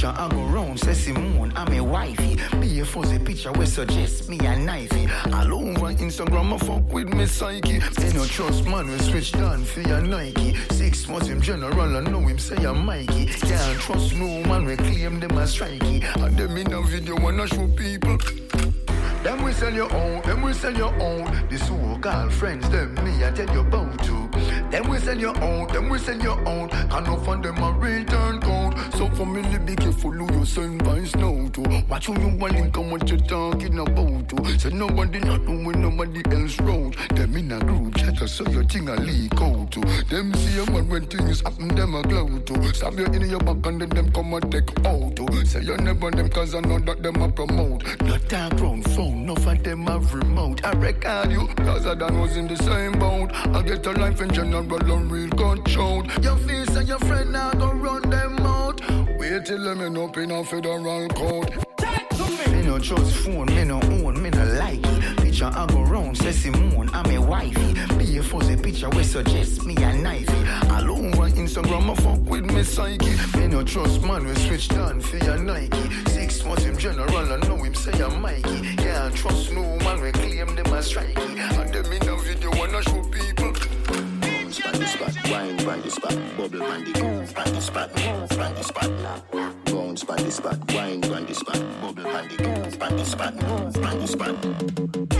[0.00, 2.38] Picture I go round, say Simone, I'm a wifey.
[2.58, 5.06] Be a fuzzy picture we suggest me a knifey.
[5.30, 7.80] All over Instagram, I fuck with me psyche.
[7.80, 10.54] Me no trust man, we switch down for your Nike.
[10.70, 13.26] Six months him general, I know him say I'm Mikey.
[13.26, 16.02] Can't trust no man, we claim them as strikey.
[16.16, 18.16] And them in a video wanna show people.
[19.22, 21.24] Them we sell your own, them we sell your own.
[21.50, 24.30] The so-called friends, them me I tell you about to.
[24.70, 26.70] Them we sell your own, them we sell your own.
[26.70, 28.40] Can no fund them a return.
[28.96, 31.60] So family be careful who you send vice now to.
[31.88, 34.58] Watch who you want and what you talking about to.
[34.58, 36.96] Say nobody not doing nobody else road.
[37.14, 39.80] Them in a group chat so your thing a leak out to.
[40.08, 42.74] Them see a man when things happen, them a glow to.
[42.74, 45.46] Stab you in your back and then them come and take out to.
[45.46, 47.84] Say you never them cause I know that them a promote.
[48.02, 50.64] Not that grown phone, no for them a remote.
[50.64, 53.30] I record you, cause I done was in the same boat.
[53.32, 56.04] I get a life in general and real control.
[56.22, 58.79] Your face and your friend now go run them out.
[59.20, 61.50] Wait till them end up in a federal court.
[62.50, 65.16] Me no trust phone, me no own, me no like it.
[65.18, 67.74] Picture I go round, say Simone, I'm a wifey.
[67.98, 70.78] Be a fuzzy picture we suggest me a knifey.
[70.78, 73.10] Alone on Instagram, I fuck with me psyche.
[73.38, 75.90] Me no trust man, we switch down for your Nike.
[76.08, 78.76] Six months him general, I know him say I'm Mikey.
[78.76, 81.38] Can't trust no man, we claim them as strikey.
[81.60, 83.02] And them in a video wanna show
[85.30, 88.90] wine by the spot, bubble by the move by the spot, by the spot.
[89.64, 93.36] Bounce by the spot, wine by the spot, bubble by the move by the spot,
[93.38, 94.34] by the spot.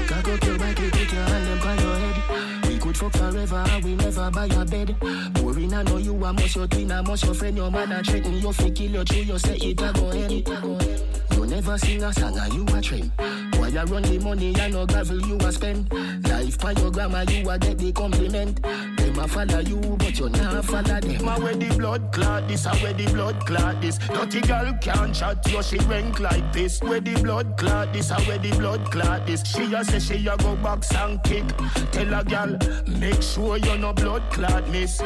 [0.09, 2.69] Cock up your you put your hand up on your head.
[2.69, 4.97] We could fuck forever, and we never buy a bed.
[5.35, 7.57] Boring, I know you are much your twin, I much your friend.
[7.57, 11.10] Your man a threaten you, fi kill you, true, you say it a go ahead.
[11.51, 13.11] Never sing a song, and you a trend.
[13.57, 15.93] Why you run the money, I no gravel you a spend.
[16.29, 18.63] Life by your grandma, you a get the compliment.
[18.63, 21.25] Them a follow you, but you not follow them.
[21.25, 23.99] My where the blood clot this, I where the blood clot this.
[23.99, 26.81] Dirty girl can't chat, you she rank like this.
[26.83, 29.43] Where the blood clot this, I where the blood clot this.
[29.45, 31.45] She a say she a go box and kick.
[31.91, 35.03] Tell a girl, make sure you no blood clot miss.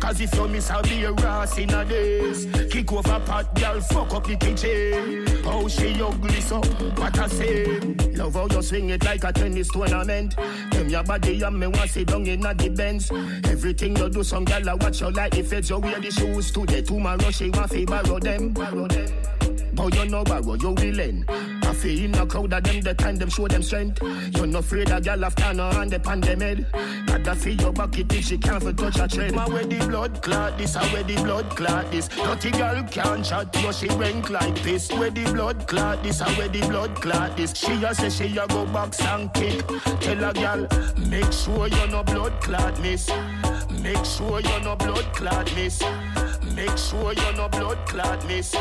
[0.00, 2.46] Cause if you miss, a ras in a days.
[2.70, 5.26] Kick over pot, girl, fuck up the kitchen.
[5.44, 6.60] Oh, how she ugly so,
[6.96, 7.80] what I say.
[8.14, 10.36] Love how you swing it like a tennis tournament.
[10.70, 13.10] Them your body and me want sit down in a the Benz.
[13.44, 15.70] Everything you do, some girl I watch you like if feds.
[15.70, 18.52] You wear the shoes today, tomorrow she want them.
[18.52, 19.12] Borrow them.
[19.78, 21.24] But you no borrow, you willing.
[21.28, 24.02] I feel in a crowd of them, the time them show them strength.
[24.34, 26.66] You're not afraid a girl after no hand upon them head.
[27.06, 29.36] Gotta feel your bucket if she can't for touch a tread.
[29.36, 32.08] My where the blood clot this, I where the blood clot this.
[32.08, 34.90] Dirty girl can't chat, you she rank like this.
[34.90, 37.54] Where the blood clot this, I where the blood clot this.
[37.54, 39.64] She a say she a go box and kick.
[40.00, 40.66] Tell a girl,
[41.08, 43.08] make sure you're no blood clot miss.
[43.80, 45.80] Make sure you're no blood clot miss.
[46.58, 48.52] Make sure you're no blood clot miss.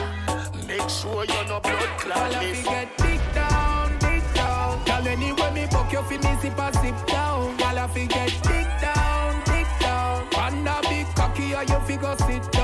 [0.68, 2.62] Make sure you're no blood clot miss.
[2.64, 4.86] get dick down, dick down.
[4.86, 7.58] Girl, anyway me fuck you fi me sip a sip down.
[7.58, 10.28] Girl, I fi get dick down, dick down.
[10.30, 12.57] Panda big cocky, or you fi go sit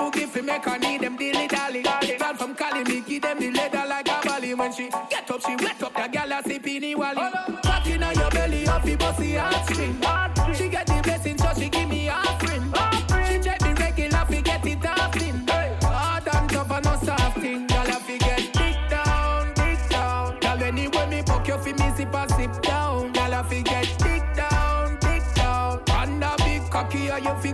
[0.00, 1.82] True gift fi make her need them dilly dally.
[1.82, 4.54] Girl from Cali, me give them the leather like a bally.
[4.54, 7.30] When she get up, she wet up, that girl a sippy wally.
[7.62, 10.56] Back in your belly, off the bossy heartstring.
[10.56, 10.89] She get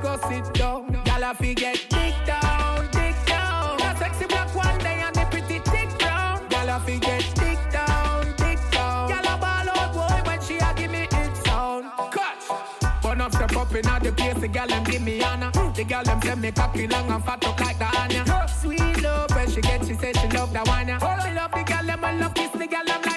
[0.06, 0.92] go sit down.
[0.92, 3.76] Girl, I fi get dick down, dick down.
[3.78, 6.46] That sexy black one day and the pretty thick brown.
[6.48, 9.08] Girl, I fi get dick down, dick down.
[9.10, 11.86] Girl, I ball out boy when she a give me it sound.
[12.12, 12.46] Catch.
[13.02, 15.50] Burn up, step up in the place, the girl them give me honor.
[15.74, 18.48] The girl them say me cocky long and fat up like the Anya.
[18.60, 20.98] Sweet love when she get, she say she love the one ya.
[20.98, 23.15] She love the girl them, I love kiss the girl them like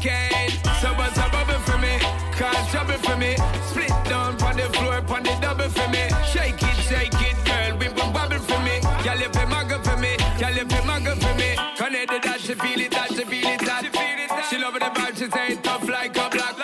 [0.00, 0.30] get
[0.62, 0.74] the sugar cane.
[0.80, 1.98] So bust a bubble for me,
[2.32, 3.36] cause trouble for me.
[3.70, 6.08] Split down on the floor, on the double for me.
[6.32, 8.80] Shake it, shake it, girl, we will bubble for me.
[9.04, 11.56] Girl, you feel muggle for me, girl, you feel muggle for me.
[11.76, 13.84] Connected that she feel it, that she feel it, that.
[14.48, 16.56] She love the vibe, she say it tough like a block.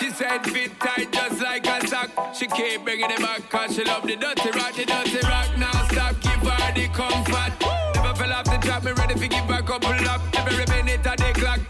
[0.00, 2.10] She said fit tight just like a sock.
[2.34, 5.46] She keep bringing it back cause she love the dirty rock, the dirty rock.
[5.56, 7.52] Now stop, give her the comfort.
[7.94, 10.20] Never fell off the track, me ready to give her a couple up.
[10.34, 11.60] Every minute of the clock,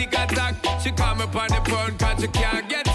[0.00, 0.80] tick a tack, tick a tack.
[0.80, 2.89] She come me upon the phone cause she can't get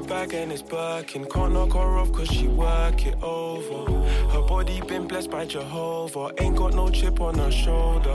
[0.00, 1.24] the bag and it's working.
[1.26, 3.90] Can't knock her off cause she work it over.
[4.32, 6.30] Her body been blessed by Jehovah.
[6.38, 8.14] Ain't got no chip on her shoulder.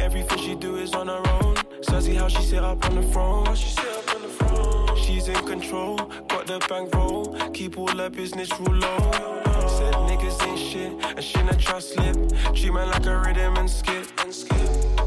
[0.00, 1.56] Everything she do is on her own.
[1.82, 3.54] Sassy how she sit up on the throne.
[4.96, 5.96] She's in control,
[6.28, 7.24] got the bank roll.
[7.52, 9.10] Keep all her business real low.
[9.76, 12.16] Said niggas ain't shit, and she not trust slip.
[12.54, 13.56] Treat man like a rhythm.
[13.56, 14.06] And skip.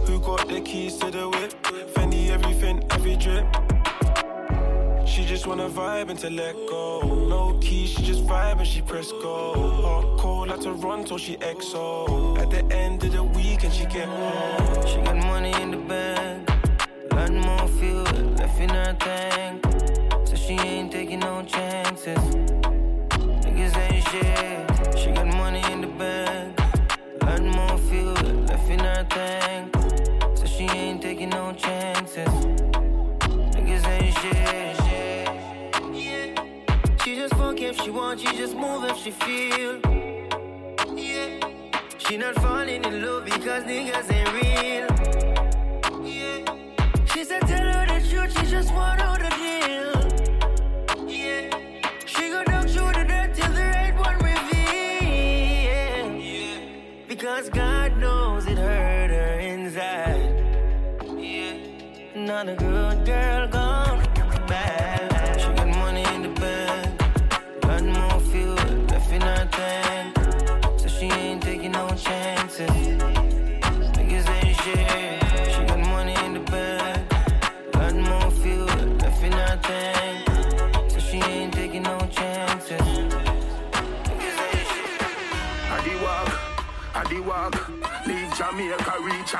[0.08, 1.52] Who got the keys to the whip?
[1.94, 3.75] Fendi everything, every drip.
[5.16, 7.00] She just wanna vibe and to let go.
[7.30, 9.54] No keys, she just vibe and she press go.
[9.82, 12.38] Hot cold like Toronto, she XO.
[12.38, 14.86] At the end of the week and she get home.
[14.86, 16.50] She got money in the bank,
[17.14, 18.04] lot more fuel
[18.40, 19.66] left in her tank.
[20.28, 22.20] So she ain't taking no chances.
[23.46, 25.00] Niggas ain't shit.
[25.00, 26.60] She got money in the bank,
[27.22, 28.16] lot more fuel
[28.50, 29.74] left in her tank.
[30.38, 32.55] So she ain't taking no chances.
[38.06, 39.80] Want, she just move if she feel.
[40.96, 41.40] Yeah.
[41.98, 44.88] She not falling in love because niggas ain't real.
[46.14, 46.40] Yeah.
[47.12, 49.94] She said tell her the truth, she just want out the deal.
[51.08, 51.44] Yeah.
[52.06, 56.08] She go down through the dirt till the right one reveal.
[57.08, 60.34] Because God knows it hurt her inside.
[61.18, 61.56] Yeah.
[62.16, 63.65] Not a good girl gone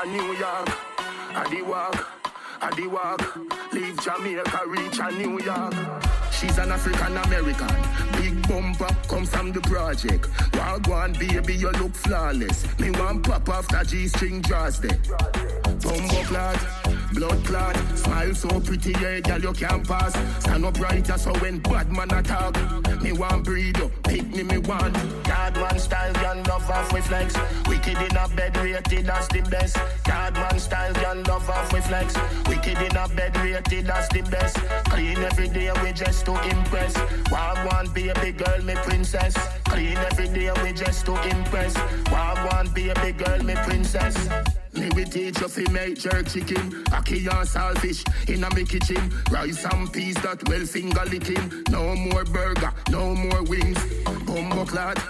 [0.02, 0.68] a New York.
[1.34, 2.08] I the walk,
[2.60, 3.72] I the walk.
[3.72, 6.15] Leave Jamaica, reach a New York.
[6.46, 7.74] She's an African American.
[8.12, 10.28] Big bumper comes from the project.
[10.52, 12.64] Wagwan baby, you look flawless.
[12.78, 14.96] Me want pop after G string draws there.
[15.82, 16.58] Bumbo clad,
[17.12, 17.76] blood clot.
[17.98, 20.14] Smile so pretty, yeah, girl, you can't pass.
[20.40, 22.54] Stand up brighter so when bad man attack.
[23.02, 24.96] Me want breed up, pick me, me want.
[25.26, 27.34] Yard man style, gun love off with flex.
[27.66, 29.76] Wicked in a bed, rated as the best.
[30.06, 32.16] Yard man style, gun love off with flex.
[32.48, 34.56] Wicked in a bed, rated as the best.
[34.90, 36.94] Clean every day, we just to impress.
[37.30, 39.34] Wagwan baby girl, me princess.
[39.64, 41.74] Clean every day, we just to impress.
[42.12, 44.16] Wagwan baby girl, me princess.
[44.74, 47.48] Me we teach you fi make jerk chicken, ackee and
[48.28, 49.10] in a me kitchen.
[49.30, 51.64] Rice and peas that well finger licking.
[51.70, 53.78] No more burger, no more wings.
[54.36, 55.02] Bumbo clad,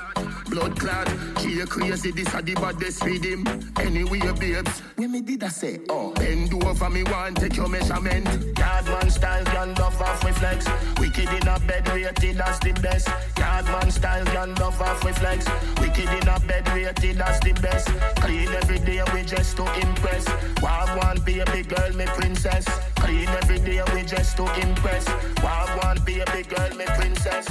[0.48, 1.08] blood clad.
[1.40, 3.44] She a crazy, this a the baddest rhythm.
[3.80, 8.24] Anyway, babes, when me did I say, oh, bend over me want take your measurement.
[8.56, 10.68] Yard man style, gun love off with flex.
[11.00, 13.08] Wicked in a bed, rated as the best.
[13.36, 15.44] Yard man style, gun love off with flex.
[15.80, 17.88] Wicked in a bed, rated as the best.
[18.22, 20.24] Clean every day, we just to impress.
[20.62, 22.64] Wagwan baby girl, me princess.
[22.94, 25.04] Clean every day, we just to impress.
[25.42, 27.48] Wagwan baby girl, me princess.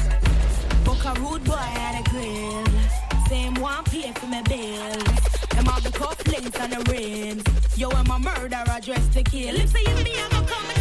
[1.05, 2.65] A rude boy at a grill.
[3.29, 5.03] Same one pay for my bills.
[5.51, 7.77] Them have the cufflinks and the rims.
[7.77, 9.55] Yo, I'm a murderer dressed to kill.
[9.55, 10.74] If say me, I'm gonna come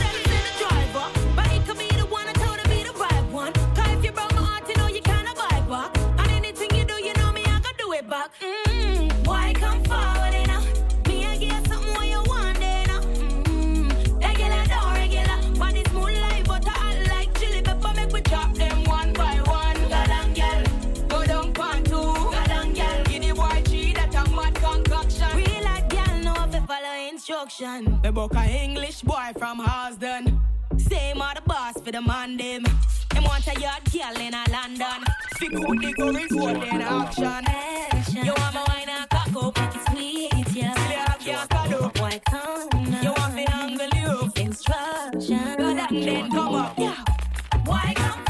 [27.61, 28.01] instruction.
[28.03, 30.41] Me book a English boy from Harlesden.
[30.77, 32.65] Same are the boss for the man them.
[33.11, 35.05] Them want a yard girl in a London.
[35.37, 37.45] Stick out the curry gold in action.
[38.25, 40.75] You want me wine and cock up, make it sweet, yeah.
[40.75, 41.99] Till you can't stand up.
[42.01, 42.69] Why come?
[43.03, 44.43] You want me angle you?
[44.43, 45.57] Instruction.
[45.59, 46.79] Go down then come up.
[46.79, 47.05] Yeah.
[47.65, 48.24] Why come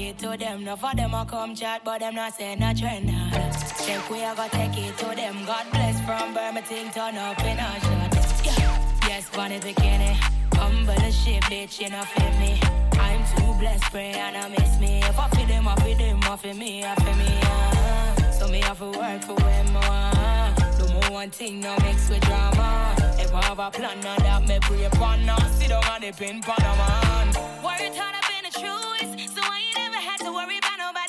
[0.00, 0.64] it to them.
[0.64, 3.08] No for them I come chat, but them not say no trend.
[3.78, 5.44] Take we I go take it to them.
[5.46, 8.44] God bless from Birmingham, turn up in a shot.
[8.44, 9.08] Yeah.
[9.08, 10.16] Yes, bunny bikini.
[10.54, 12.60] Humble the shit, bitch, you know fit me.
[12.98, 15.00] I'm too blessed, pray and I miss me.
[15.02, 17.38] If I feel them, I feel them, I feel me, I feel me.
[17.42, 18.32] Uh.
[18.32, 20.54] So me have to work for when more.
[20.78, 22.94] Do more one thing, no mix with drama.
[23.18, 26.12] If I have a plan, now that me pray upon, now sit down on the
[26.12, 27.26] pin, pan a man.
[27.64, 29.79] Worried hard, I've been a truest, so I ain't
[30.32, 30.99] worry about nobody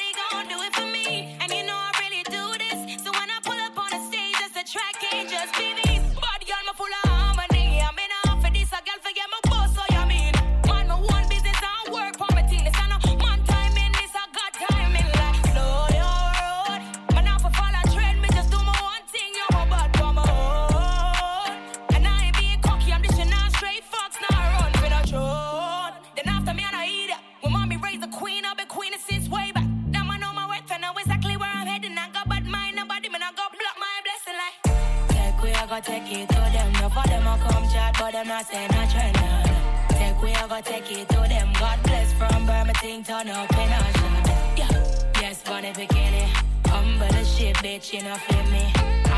[38.50, 39.98] not I trend on.
[39.98, 41.54] Take we, go take it to them.
[41.60, 42.42] God bless from
[42.82, 44.28] thing turn up in a shot.
[44.58, 46.26] Yeah, yes, bunny bikini.
[46.66, 48.64] Humble as shit, bitch, you know, feel me.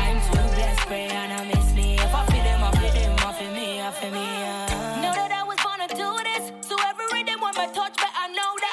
[0.02, 1.94] I'm too blessed, pray and I miss me.
[1.94, 4.26] If I feel them, I feel them, I feel me, I feel me.
[4.44, 5.00] Yeah.
[5.02, 8.12] Know that I was born to do this, so every rhythm when I touch, but
[8.14, 8.63] I know that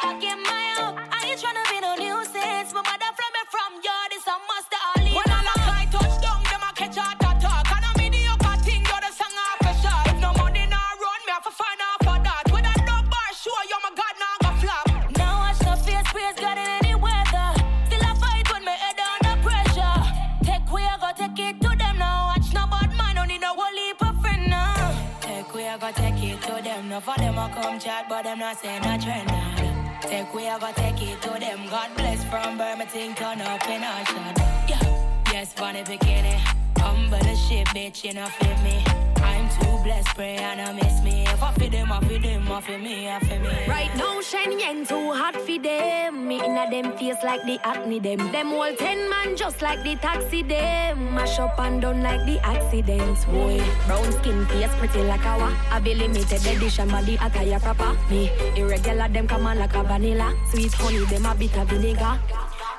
[26.92, 30.00] No for them, I come chat, but them not saying a trend now.
[30.02, 31.66] Take we, go take it to them.
[31.70, 34.38] God bless from thing turn up in a shot.
[34.68, 36.36] Yeah, yes, bunny bikini.
[36.80, 39.11] Humble as shit, bitch, you know, feel me.
[39.60, 41.24] Too blessed, pray and I miss me.
[41.28, 43.68] If I feel them, I feel them, I feel me, I feel me.
[43.68, 46.28] Right now, Shen Yen too hot for them.
[46.28, 48.32] Me inna them face like the acne them.
[48.32, 51.16] Them all ten man just like the taxi them.
[51.16, 53.26] Mash up and done like the accidents.
[53.26, 55.52] Boy, brown skin face pretty like a wa.
[55.72, 57.98] I be limited edition body attire proper.
[58.10, 60.34] Me irregular them come on like a vanilla.
[60.52, 62.20] Sweet honey them a bit of vinegar.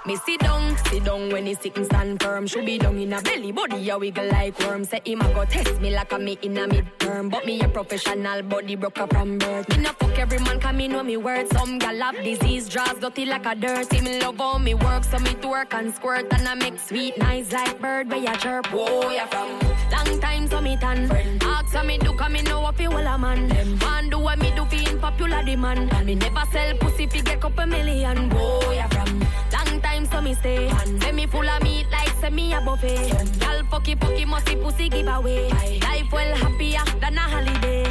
[0.05, 2.45] Me sit down, sit down when he sit and stand firm.
[2.49, 4.85] Should be down in a belly, body a wiggle like worm.
[4.85, 7.31] Say him a go test me like a me in a midterm.
[7.31, 9.69] But me a professional body broke up from birth.
[9.69, 11.51] Me no fuck every man, come me know me words.
[11.53, 13.93] Some gal have disease, draws dirty like a dirt.
[13.93, 16.27] Him love how me work, so me twerk and squirt.
[16.33, 18.67] And I make sweet nice like bird where ya chirp.
[18.73, 19.51] Whoa, ya from
[19.93, 21.13] long time, so me tan.
[21.43, 23.49] Ask so me do, come me know what fi wall a man.
[23.49, 25.93] Them man do what me do fi popular demand.
[25.93, 28.31] And me never sell pussy fi get couple million.
[28.31, 29.21] Whoa, ya from
[29.53, 30.71] long time, so me stay.
[31.01, 33.11] Say me full of meat like say me a buffet.
[33.41, 35.49] Gal fucky fucky musty pussy give away.
[35.81, 37.85] Life well happier than a holiday.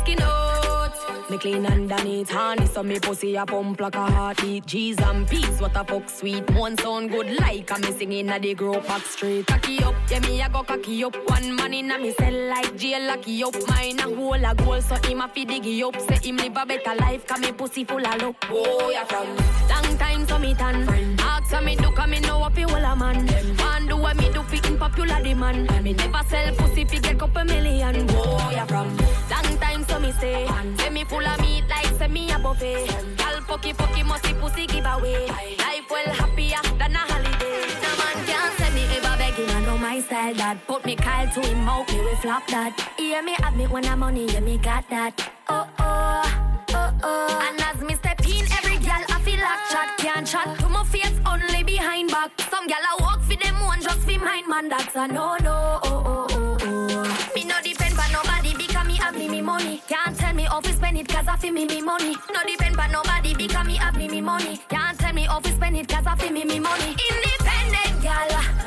[0.00, 0.47] Skin out.
[1.30, 4.64] Me clean underneath honey, so me pussy a pump like a heartbeat.
[4.64, 6.48] G's and peas, what a fuck sweet.
[6.52, 9.46] One sound good like a me singing at the grow back street.
[9.46, 11.14] Cocky up, yeah me a go cocky up.
[11.28, 13.54] One man in a me cell like jail locky up.
[13.68, 16.00] Mine a hole a goal, so him a fi diggy up.
[16.00, 18.36] Say him live a better life, cause me pussy full of luck.
[18.50, 19.26] Oh, yeah from
[19.68, 20.88] long time so me tan.
[21.20, 23.26] Ask so me do, cause me know what fi wall a man.
[23.56, 25.84] Man do what me do fi in popular demand.
[25.84, 28.06] Me never sell pussy fi get couple million.
[28.12, 28.96] Oh, yeah from
[29.30, 30.48] long time so me stay.
[30.78, 32.86] Say me full of meat like me a buffet.
[33.16, 35.26] Gal fucky fucky musty pussy give away.
[35.26, 37.66] Life well happier than a holiday.
[37.82, 39.50] No man can't say me ever begging.
[39.50, 40.66] I know my style that.
[40.66, 42.72] Put me Kyle to him mouth, me we flop that.
[42.96, 45.30] Hear me me when I'm money, yeah me got that.
[45.48, 47.48] Oh oh, oh oh.
[47.48, 50.84] And as me step in, every gal I feel like chat can't chat to my
[50.84, 52.30] face only behind back.
[52.50, 54.68] Some gal I walk for them one just for mine man.
[54.68, 55.80] That's a no no.
[55.82, 57.32] Oh oh oh oh.
[57.34, 59.82] Me no depend on nobody because me have me me money.
[59.88, 60.16] Can't
[61.18, 62.14] cause I feel me me money.
[62.32, 64.60] No depend on nobody because me have me me money.
[64.68, 66.94] Can't tell me how to spend it cause I feel me me money.
[67.10, 68.57] Independent gal,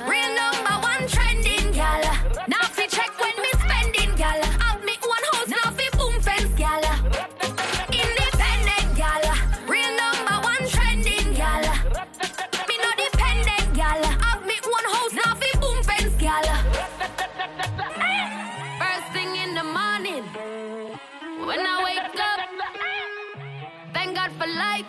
[24.61, 24.85] life.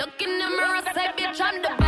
[0.00, 1.85] Look in the mirror, say, bitch, I'm the best,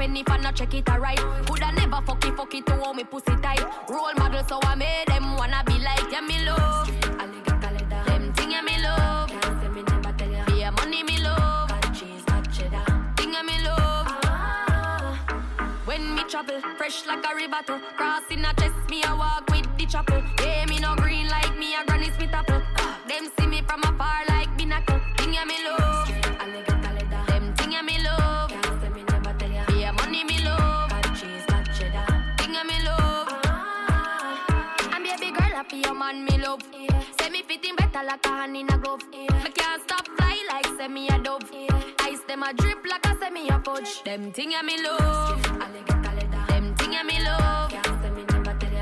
[0.00, 1.18] penny for not check it alright.
[1.46, 3.62] Coulda never fuck it, fuck it to hold me pussy tight.
[3.88, 6.86] Role model, so I made them wanna be like yeah me love.
[8.06, 9.28] Them thing yeah me love.
[10.46, 11.70] Be a money me love.
[13.16, 14.06] Thing yeah me love.
[14.24, 15.20] Ah.
[15.84, 17.62] When me travel, fresh like a river
[17.96, 20.22] Crossing a chest, me a walk with the chapel.
[20.40, 22.69] Yeah, me no green like me a granny smith apple.
[36.10, 36.62] Your me love.
[37.20, 39.02] Say me fitting better like a hand in a glove.
[39.12, 41.48] Me can't stop fly like say me a dove.
[42.00, 44.02] Ice them a drip like a say me a fudge.
[44.02, 45.40] Them thing ya me love.
[46.48, 47.70] Them thing ya me love.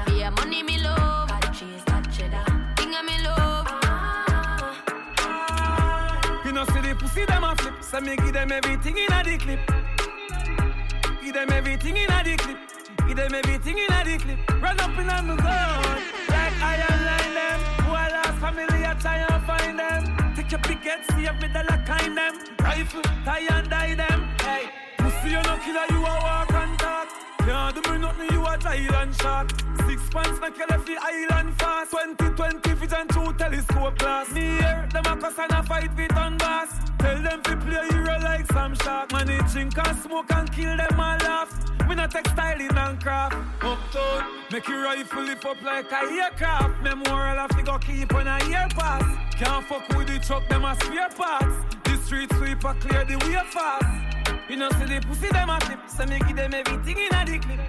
[0.06, 1.28] Be a money me love.
[2.76, 3.68] Thing ya me love.
[6.46, 7.74] You know, see the pussy them a flip.
[7.82, 9.60] So me give them everything in a the clip.
[11.22, 12.58] Give them everything in a the clip.
[13.08, 14.62] Give them everything in a the clip.
[14.62, 15.82] Run up in on the gun.
[16.28, 16.76] Like I
[17.08, 17.60] line them.
[17.84, 20.34] Who I lost family, I try and find them.
[20.36, 22.34] Take your head, see if the lock kind them.
[22.60, 24.28] Rifle, tie and die them.
[24.42, 24.64] Hey,
[24.98, 26.52] pussy you no killer, you a walk
[27.48, 27.68] and.
[27.68, 29.50] Can't do me nothing, you a giant shark.
[29.86, 31.90] Six pants make you left the island fast.
[31.90, 34.30] 2020 vision through telescope glass.
[34.32, 36.78] Me here, them a cuss and a fight with on gas.
[36.98, 39.12] Tell them to play hero like some shark.
[39.12, 41.88] Man, they drink and smoke and kill them and laugh.
[41.88, 43.36] Me not textiling and craft.
[43.62, 46.82] Uptown, make your rifle lift up like a aircraft.
[46.82, 49.04] Memorial have to go keep on a year pass.
[49.36, 51.76] Can't fuck with the truck, them a spare parts.
[51.84, 54.07] The street sweeper clear the way fast.
[54.48, 57.24] You know, see the pussy them a flip, so me give them everything in a
[57.26, 57.68] the clip.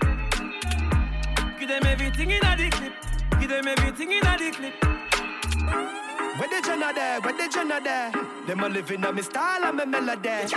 [1.60, 2.94] Give them everything in a the clip.
[3.38, 6.09] Give them everything in a the clip.
[6.40, 8.12] Where the Jenna there, where the Jenna there?
[8.48, 10.48] Them a living on me style and me melody.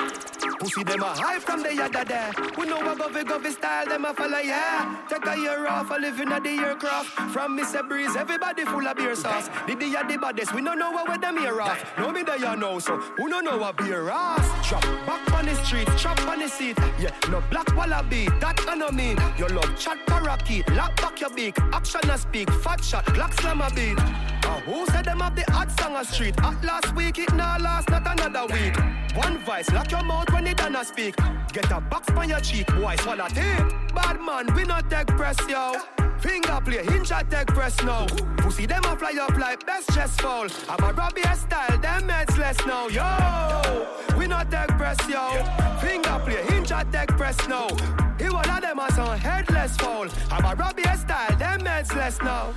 [0.60, 2.30] Pussy them a high from the yada there.
[2.54, 4.96] Who know what govy govy style them a follow yeah.
[5.08, 7.08] Take a year off, a living at the aircraft.
[7.32, 7.86] From Mr.
[7.88, 9.50] Breeze, everybody full of beer sauce.
[9.66, 11.84] Did The the baddest, we don't know with them here off.
[11.98, 14.68] No me there you know, so who don't know what beer ass?
[14.68, 16.78] Drop back on the street, chop on the seat.
[17.00, 19.18] Yeah, no black wallaby, that I know mean.
[19.36, 21.58] Your love chat parakeet, lock back your beak.
[21.72, 23.98] Action and speak, fat shot, Glock slam a beat.
[24.44, 26.34] Uh, who said them have the hot song on street?
[26.42, 29.01] At last week, it now last, not another week.
[29.14, 31.16] One voice, lock your mouth when it done speak.
[31.52, 33.68] Get a box on your cheek, boy, swallow tape.
[33.94, 35.74] Bad man, we not take press, yo.
[36.18, 38.06] Finger play, hinge at take press now.
[38.38, 40.46] Pussy them a fly up like best chest fall.
[40.68, 43.86] I'm a Robbie style, them heads less now, yo.
[44.16, 45.44] We not take press, yo.
[45.80, 47.68] Finger play, hinge at take press now.
[48.18, 50.06] He one of them as on headless fall.
[50.30, 52.54] I'm a Robbie style, them heads less now.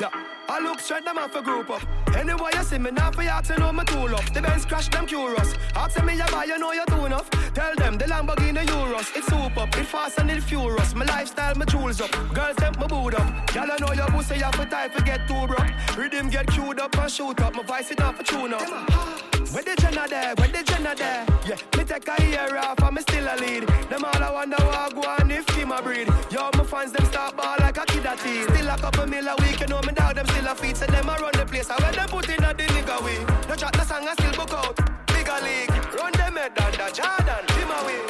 [0.00, 0.08] Yeah.
[0.50, 1.80] I look straight them off a group up.
[2.16, 4.24] Anyway, you see me now for you to know my tool up.
[4.34, 5.54] The Benz crash them curious.
[5.90, 7.28] Ask me you buy, you know you do enough.
[7.52, 9.10] Tell them the Lamborghini Euros.
[9.16, 10.94] It's super, it fast and it furious.
[10.94, 12.10] My lifestyle, my tools up.
[12.32, 13.54] Girls them my boot up.
[13.54, 15.96] Y'all know your pussy, you for time to get too rough.
[15.98, 17.54] Rhythm get queued up and shoot up.
[17.54, 18.62] My voice it off for tune up.
[19.52, 20.34] Where the Jenna there?
[20.36, 21.26] Where the Jenna there?
[21.44, 23.66] Yeah, me take a year off and me still a lead.
[23.90, 26.06] Them all I wonder what go on if him a breed.
[26.30, 28.46] Yo, my fans them start ball like a kid a teen.
[28.54, 30.76] Still a couple mil a week, you know me dog them still a feed.
[30.76, 31.68] So them a run the place.
[31.68, 33.18] I when them put in a the nigga way.
[33.48, 34.78] No chat the song I still book out.
[35.08, 35.69] Bigger league,
[36.48, 38.00] down the Jordan, him away.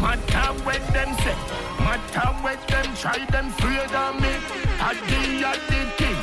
[0.00, 1.36] Matter what them say,
[1.78, 4.32] matter what them try, them afraid of me.
[4.80, 6.16] The at the king,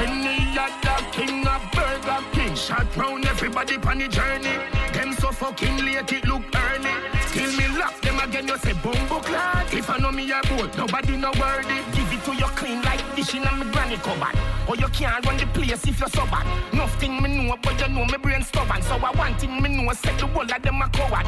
[0.00, 2.54] any other king of Burger King.
[2.54, 4.56] Shot round everybody on the journey.
[4.92, 6.94] Them so fucking late, it look early.
[7.32, 9.72] Till me lock them again, you say bumbo clad.
[9.74, 11.82] If I know me a boat, nobody no worthy.
[11.92, 14.43] Give it to you clean like dish in a me granny cupboard.
[14.68, 16.46] Or you can't run the place if you're so bad.
[16.72, 18.82] Nothing me know, but you know me brain stubborn.
[18.82, 21.26] So I want thing me know, set the whole of them a coward.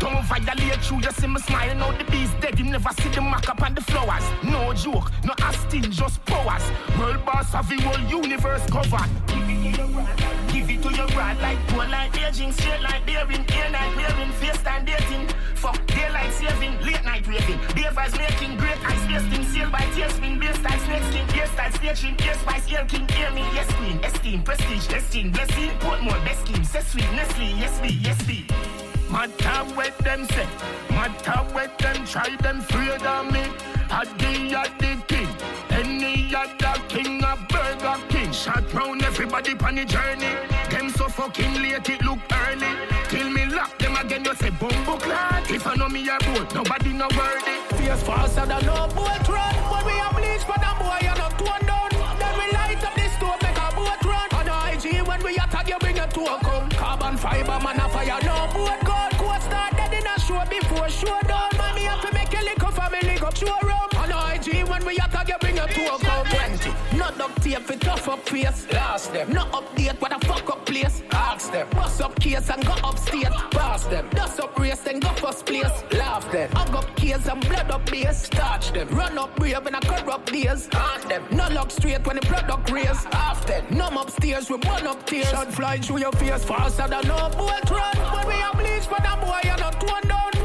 [0.00, 1.74] Don't violate you, you see me smile.
[1.74, 4.24] Now the bees dead, you never see the mark up on the flowers.
[4.42, 6.62] No joke, no asking, just powers.
[6.98, 10.37] World boss of the whole universe covered.
[10.68, 14.30] Give it to your rod like poor like aging, straight like bearing, air night wearing,
[14.32, 15.26] face time dating.
[15.54, 17.58] Fuck daylight saving, late night raving.
[17.74, 17.88] Day
[18.18, 22.34] making great ice wasting, sail by tailspin, bass style snake skin, ear style staging, ear
[22.34, 26.84] spice, ear king, hear me, yes queen, esteem, prestige, esteem, blessing, Portmore, best scheme, set
[26.84, 28.44] sweet, Nestle, yes be, yes be.
[29.10, 30.46] Matter what them say,
[30.90, 33.42] matter what them try, them afraid of me.
[33.88, 35.28] The at the king,
[35.70, 38.30] any other king of Burger King.
[38.32, 40.57] Shot round everybody on the journey.
[41.08, 42.68] Them so fucking late, it look early.
[43.08, 45.50] Till me lock them again, you say bumbo clot.
[45.50, 47.56] If I know me a boat, nobody no worthy.
[47.76, 49.54] Fierce faster than no boat run.
[49.72, 51.88] When we a bleach for the boy, you not torn down.
[52.18, 54.28] Then we light up this stove, make a boat run.
[54.36, 56.68] On IG, when we attack, you bring it to a come.
[56.70, 59.12] Carbon fiber, man, a fire, no boat gold.
[59.16, 61.48] Coast start dead in a show before show down.
[61.56, 63.88] Man, me have to make a lick of family go show rum.
[63.96, 66.26] On IG, when we attack, you bring it to a come.
[66.26, 66.87] 20.
[67.08, 68.70] Not duct tape, for tough up face.
[68.70, 69.32] Last them.
[69.32, 71.02] No update, what a fuck up place.
[71.10, 71.66] Ask them.
[71.70, 73.34] Bust up case and go upstairs.
[73.50, 74.10] Pass them.
[74.10, 75.72] Dust up race and go first place.
[75.92, 76.50] Laugh them.
[76.52, 78.24] Hug up case and blood up base.
[78.24, 78.88] Starch them.
[78.88, 80.68] Run up brave in a corrupt days.
[80.70, 81.22] Haunt them.
[81.30, 83.04] No look straight when the product raise.
[83.04, 83.64] Half them.
[83.70, 85.30] Numb upstairs with one up tears.
[85.30, 87.96] Shot flying through your face faster than no boat run.
[88.16, 90.37] When we are bleach for the boy, you're not torn down.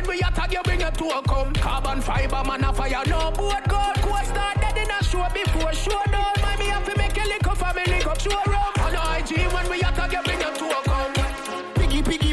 [0.00, 1.52] When we attack, you bring it to a come.
[1.54, 3.94] Carbon fiber, man, a fire, no boat gold.
[3.96, 6.09] Coast start dead in a show before show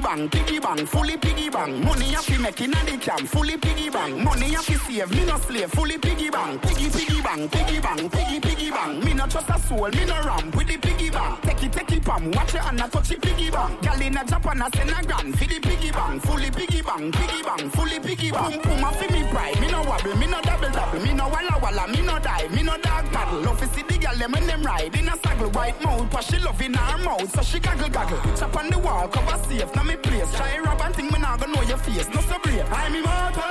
[0.08, 1.84] bang, piggy bang, fully piggy bang.
[1.84, 4.24] Money you fi make inna the camp, fully piggy bang.
[4.24, 6.58] Money you fi save, me no slave, fully piggy bang.
[6.60, 9.00] Piggy piggy bang, piggy bang, piggy piggy bang.
[9.04, 11.38] Me no trust a soul, me no ram with the piggy bang.
[11.42, 13.78] Take it, take it, pam, watch it and a touch it piggy bang.
[13.82, 17.12] Gal in a Japan a send a grand, fi the piggy bang, fully piggy bang,
[17.12, 18.52] piggy bang, fully piggy bang.
[18.52, 21.28] Boom boom a fi me pride, me no wobble, me no double double, me no
[21.28, 23.42] walla walla, me no die, me no dog paddle.
[23.42, 26.24] Love fi see the gal them when them ride in a saddle, white mouth, but
[26.24, 28.22] she love in her mouth, so she gaggle gaggle.
[28.38, 30.32] Chop on the wall, cover safe, now me place.
[30.36, 32.65] Try rob and think me nah gonna know your face, no brave.
[32.72, 33.44] I'm immortal,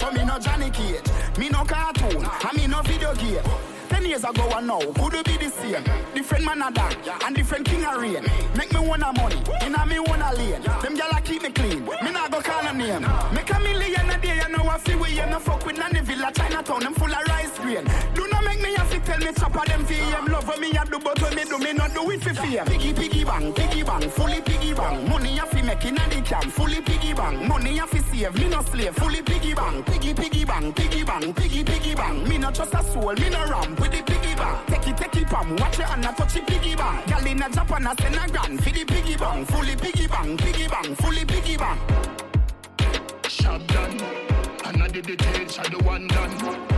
[0.00, 1.04] but me no Johnny Cage,
[1.38, 3.42] me no cartoon, and me no video game.
[3.88, 5.82] Ten years ago and now, could it be the same?
[6.14, 6.94] Different man a dog,
[7.24, 8.24] and different king a reign.
[8.56, 10.62] Make me wanna money, in a me wanna lane.
[10.62, 13.06] Them gyal a keep me clean, me nah go call them name.
[13.32, 15.98] Make a million a day, you know I feel we you no fuck with none
[16.04, 17.86] villa Chinatown, them full of rice grain.
[19.18, 20.28] Not make me tell them VM.
[20.28, 22.64] Love when me a do, but when me do, me not do it for fame.
[22.66, 25.08] Piggy piggy bang, piggy bang, fully piggy bang.
[25.08, 27.48] Money a fi make in a the camp, fully piggy bang.
[27.48, 29.82] Money a fi save, me no slave, fully piggy bang.
[29.82, 32.28] Piggy piggy bang, piggy bang, piggy piggy bang.
[32.28, 34.56] Me no trust a soul, me no ram with the piggy bang.
[34.68, 37.02] Take it, take it, pam, watch it and a touch it piggy bang.
[37.06, 40.36] Gal in a Japan a send a grand, fi the piggy bang, fully piggy bang,
[40.36, 41.78] piggy bang, fully piggy bang.
[43.26, 44.00] Shop done,
[44.64, 46.77] and I did the tail, shadow one done.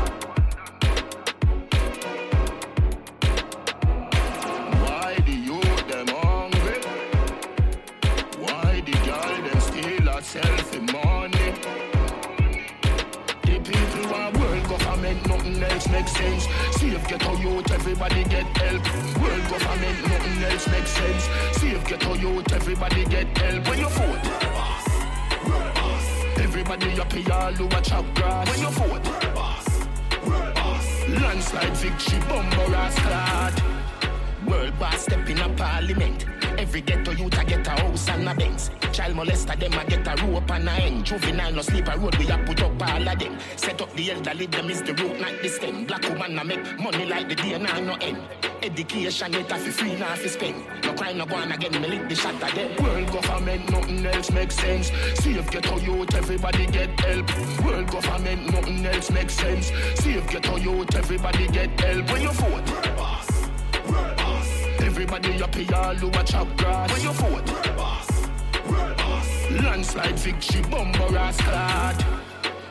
[16.01, 16.49] Makes sense.
[16.77, 18.83] See if get a youth, everybody get help.
[19.21, 21.25] World government, nothing else makes sense.
[21.59, 23.69] See if get a youth, everybody get help.
[23.69, 24.27] When you vote,
[26.39, 28.49] everybody here, all a chop grass.
[28.51, 29.07] When you vote,
[31.21, 32.19] landslide victory,
[32.75, 33.70] ass clad.
[34.51, 36.27] World boss step in a parliament.
[36.59, 38.71] Every ghetto youth a get a house and a Benz.
[38.93, 41.07] Child molester them a get a rope and a end.
[41.07, 43.39] Juvenile no sleep a road we a put up all of them.
[43.57, 45.85] Set up the elderly them is the root not the stem.
[45.87, 48.19] Black woman a make money like the day now no end.
[48.63, 50.65] Education get a fi free now fi spend.
[50.83, 52.85] No crime no go on again me lick the shot of them.
[52.85, 54.91] World government nothing else makes sense.
[55.15, 57.65] See if ghetto youth everybody get help.
[57.65, 59.67] World government nothing else makes sense.
[59.95, 62.11] See if ghetto youth everybody get help.
[62.11, 63.00] When you vote.
[65.03, 66.93] Everybody up here, all a chop grass.
[66.93, 67.47] When you vote,
[69.63, 72.20] landslide victory, bumper ass clad.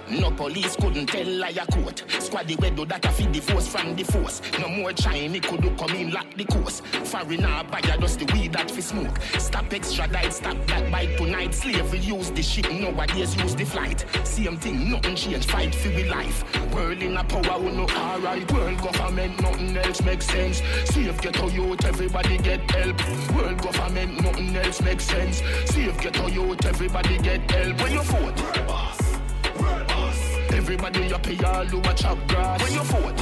[0.09, 2.03] No police couldn't tell liar court.
[2.07, 4.41] Squaddy we do that a feed the force from the force.
[4.59, 6.81] No more Chinese could do come in lock the course.
[7.03, 9.19] Foreigner buyer just the weed that fi smoke.
[9.37, 11.53] Stop extradite, stop that bite tonight.
[11.53, 14.03] Slavery use the ship, nowadays use the flight.
[14.23, 16.43] Same thing, nothing change, fight for we life.
[16.73, 18.51] World in a power, we no alright.
[18.51, 20.61] World government, nothing else makes sense.
[20.85, 23.35] See if get a youth, everybody get help.
[23.35, 25.41] World government, nothing else makes sense.
[25.65, 27.81] See if get a youth, everybody get help.
[27.81, 29.98] When you vote,
[30.71, 32.61] Everybody here, all who a chop grass.
[32.61, 33.17] When you vote,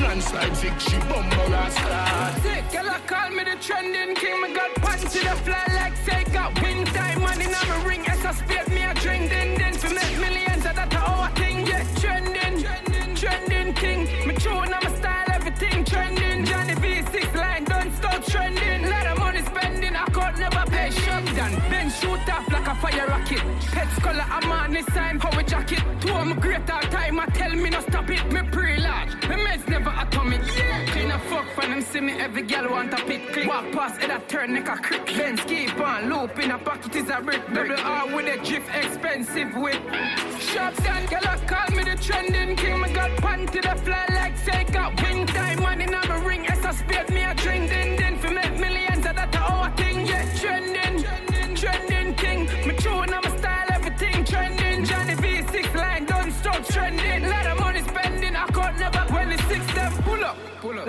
[0.00, 2.40] landslide victory, bumper ass clad.
[2.40, 4.40] Sick, girl, I call me the trending king.
[4.40, 7.20] Me got punch to the fly like say got win time.
[7.20, 9.28] Money in my ring, as I spit me a drink.
[9.28, 10.35] Then, then, to make millions,
[22.00, 23.40] shoot off like a fire rocket.
[23.76, 25.82] Heads color, I'm on this time, how jacket.
[26.00, 28.24] Two of my great all time, I tell me no stop it.
[28.32, 30.42] Me pre-large, me meds never atomic.
[30.56, 30.86] Yeah.
[30.92, 33.48] Clean a fuck for them, see me every girl want a pick click.
[33.48, 35.06] Walk past it, I turn neck a crick.
[35.06, 37.42] Benz keep on, loop in a pocket is a brick.
[37.54, 39.80] Double R with a drift, expensive with.
[40.40, 42.80] Shop done, girl, call me the trending king.
[42.80, 45.62] Me got panty the fly like say got win time.
[45.62, 47.15] Money in my ring, I me a drink.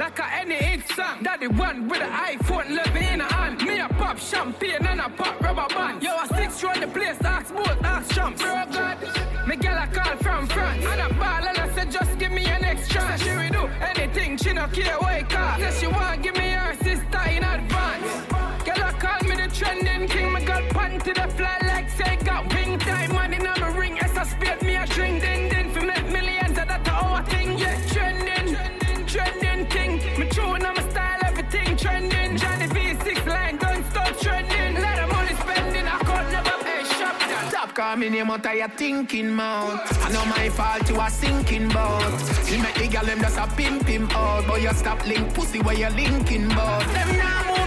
[0.07, 1.21] Like a any hit song.
[1.21, 3.61] Daddy one with the iPhone 11 in a hand.
[3.65, 6.01] Me a pop champagne and a pop rubber band.
[6.01, 8.41] Yo, a six round the place, ask both, ask champs.
[8.41, 8.97] Bro, God,
[9.47, 10.85] me gal a call from France.
[10.85, 13.17] And a ball and I said just give me an extra.
[13.19, 15.59] She will do anything, she no care why call.
[15.59, 16.36] Said she want give
[37.77, 39.79] calling me out of your thinking mouth.
[40.03, 42.11] I know my fault, you are sinking boat.
[42.49, 45.59] You make the girl them just a pimp him out, but you stop link pussy
[45.61, 46.81] where you linking bout.
[46.91, 47.66] Them now move,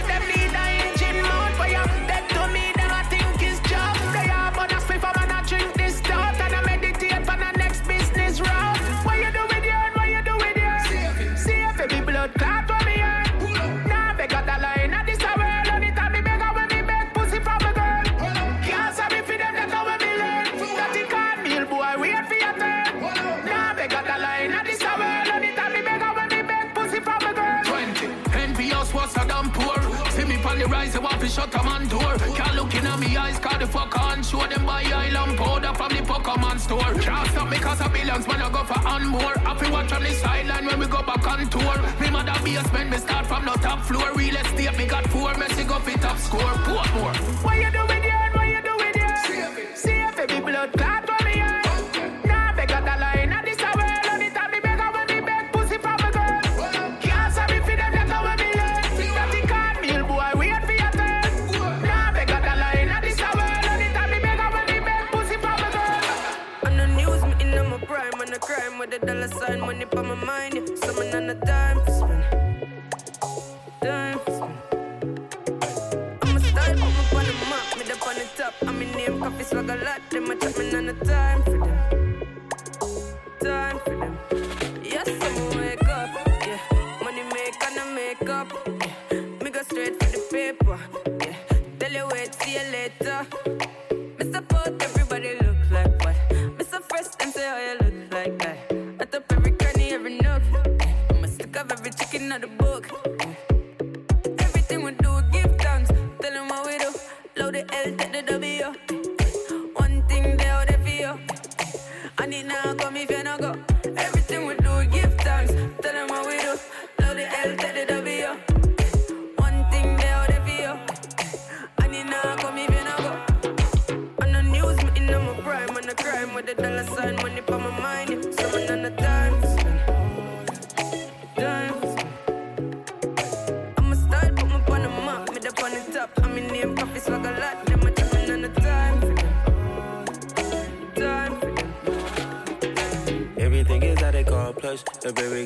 [31.31, 32.15] shut a man door.
[32.35, 34.21] Can't look in me eyes, call the fuck on.
[34.23, 36.93] Show them my island powder from the Pokemon store.
[36.99, 39.35] Can't stop me cause of billions, man, I go for and more.
[39.47, 41.77] Happy watch on the sideline when we go back on tour.
[42.01, 44.13] Me mother basement, me start from the top floor.
[44.13, 46.53] Real estate, me got four, Messi go fit top score.
[46.67, 47.15] Portmore.
[47.43, 49.75] What are you do with your, what you do with your?
[49.75, 51.10] See if every blood clot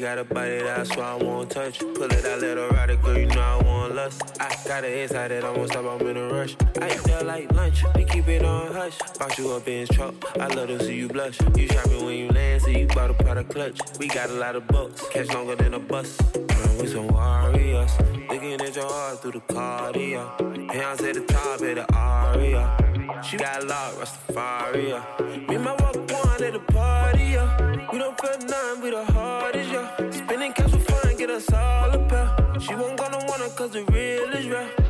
[0.06, 1.80] got a body that's why I won't touch.
[1.80, 4.22] Pull it out, let her ride it, girl, you know I want lust.
[4.40, 6.56] I got it inside it, I won't stop, I'm in a rush.
[6.80, 9.00] I that like lunch, we keep it on hush.
[9.18, 11.40] Box you up in his truck, I love to see you blush.
[11.58, 13.80] You shopping when you land, so you bought a product clutch.
[13.98, 16.22] We got a lot of bucks, catch longer than a bus.
[16.36, 17.92] Run with some warriors,
[18.30, 20.72] looking at your heart through the cardio.
[20.72, 22.85] Hands at the top of the aria.
[23.24, 25.48] She got lot, Rastafari.
[25.48, 27.92] Me and my walk one at the party, yeah.
[27.92, 30.12] We don't feel nothing, we the hardest, yeah.
[30.12, 32.36] Spending cash for fun, get us all a pair.
[32.60, 34.85] She won't gonna want it cause the real is real.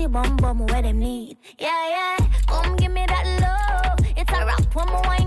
[0.00, 1.36] The bum bum where them need.
[1.58, 3.98] Yeah, yeah, come give me that love.
[4.16, 5.19] It's a rap when my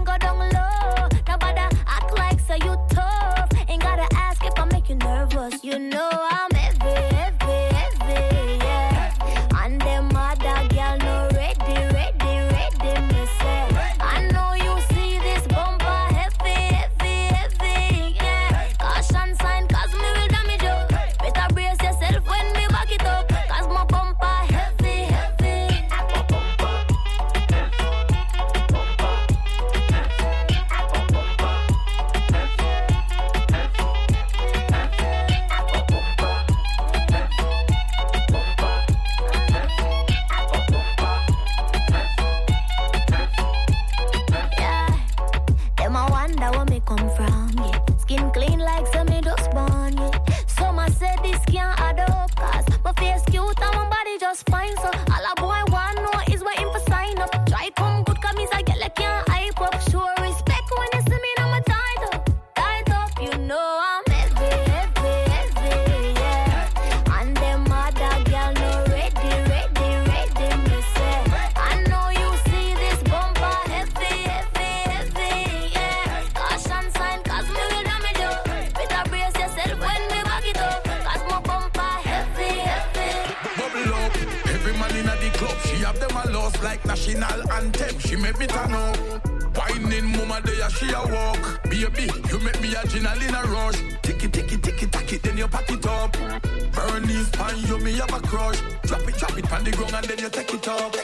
[100.81, 101.02] up,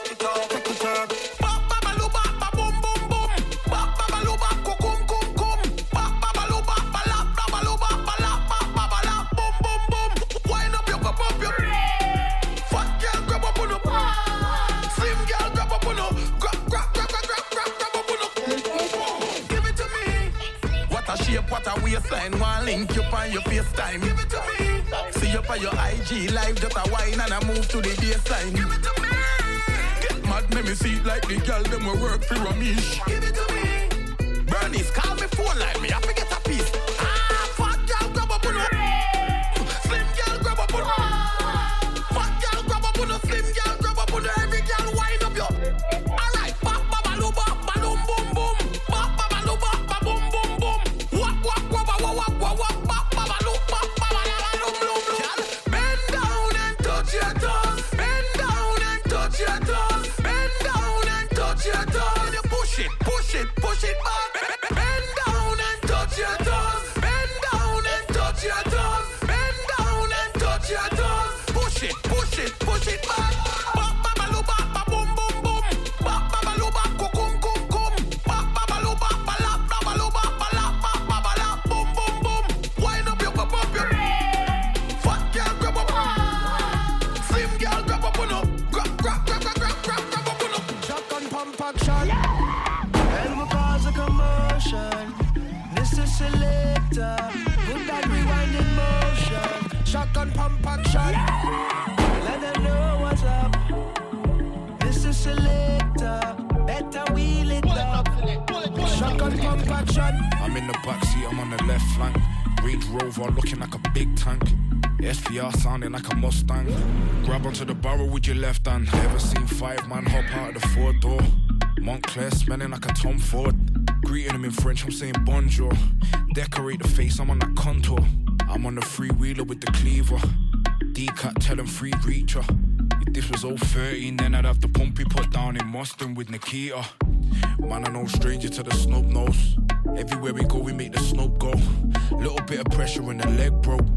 [143.10, 143.88] when the leg broke.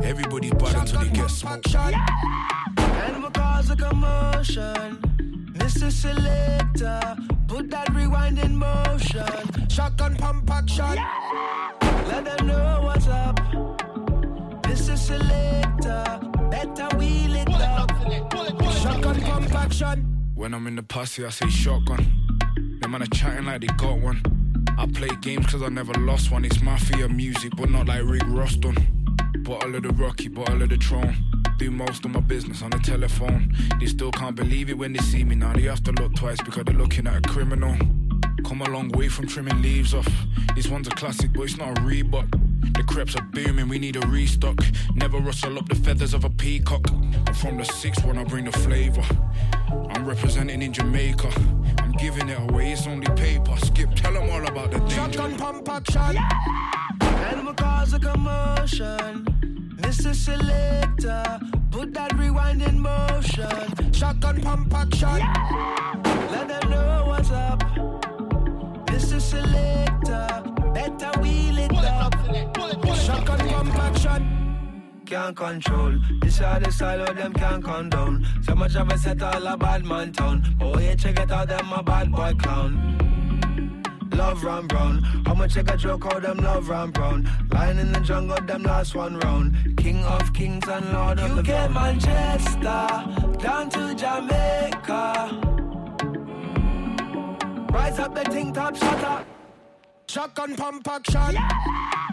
[0.00, 1.74] Everybody's bad until they get smoked.
[1.74, 4.96] And we cause a commotion.
[5.58, 5.90] Mr.
[5.90, 7.16] Selector,
[7.48, 9.26] put that rewind in motion.
[9.68, 10.96] Shotgun pump action.
[12.10, 13.36] Let them know what's up.
[14.68, 14.96] Mr.
[14.96, 16.04] Selector,
[16.48, 17.90] better wheel it up.
[18.82, 19.96] Shotgun pump action.
[20.36, 22.06] When I'm in the posse, I say shotgun.
[22.80, 24.39] Them man are chatting like they got one.
[24.80, 26.42] I play games cause I never lost one.
[26.42, 28.56] It's mafia music, but not like Rick Ross.
[28.56, 31.14] Bottle of the Rocky, bottle of the Tron.
[31.58, 33.54] Do most of my business on the telephone.
[33.78, 35.52] They still can't believe it when they see me now.
[35.52, 37.76] They have to look twice because they're looking at a criminal.
[38.46, 40.08] Come a long way from trimming leaves off.
[40.54, 42.30] This one's a classic, but it's not a Reebok.
[42.74, 44.64] The crepes are booming, we need a restock.
[44.94, 46.90] Never rustle up the feathers of a peacock.
[47.26, 49.04] I'm from the sixth one, I bring the flavor.
[49.90, 51.30] I'm representing in Jamaica.
[52.00, 53.54] I'm giving it away, it's only paper.
[53.58, 54.96] Skip, tell them all about the danger.
[54.96, 56.16] Shotgun pump action.
[57.02, 59.26] And we cause a commotion.
[59.76, 60.14] Mr.
[60.14, 61.40] Selector,
[61.70, 63.92] put that rewind in motion.
[63.92, 65.18] Shotgun pump action.
[65.18, 66.28] Yeah.
[66.30, 67.60] Let them know what's up.
[68.86, 69.20] Mr.
[69.20, 72.14] Selector, better wheel it up.
[72.96, 74.49] Shotgun pump action.
[75.10, 75.98] Can't control.
[76.20, 78.24] This how the style of them can't condone.
[78.42, 80.54] So much of a set all a bad man town.
[80.56, 84.08] But when you check it out, them a bad boy clown.
[84.12, 85.02] Love run brown.
[85.26, 87.28] How much I got joke how them love run brown.
[87.52, 89.76] Lion in the jungle, them last one round.
[89.76, 92.86] King of kings and lord of the UK, Manchester,
[93.42, 95.40] down to Jamaica.
[97.72, 99.24] Rise up the ting top shutter.
[100.06, 101.36] Shotgun pump action.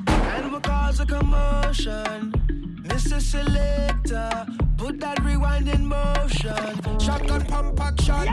[0.07, 2.46] And we cause a commotion.
[2.87, 3.21] Mr.
[3.21, 4.45] Selector,
[4.77, 6.99] put that rewind in motion.
[6.99, 8.25] Shotgun pump action.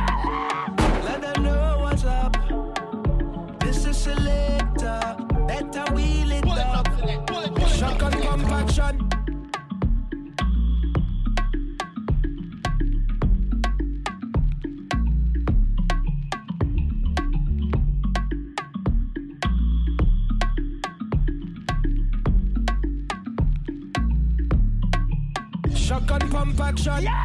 [1.04, 2.34] Let them know what's up.
[3.60, 3.92] Mr.
[3.94, 5.16] Selector,
[5.46, 6.86] better wheel it up.
[7.68, 9.23] Shotgun pump action.
[25.94, 27.02] Shotgun compaction.
[27.04, 27.24] Yeah.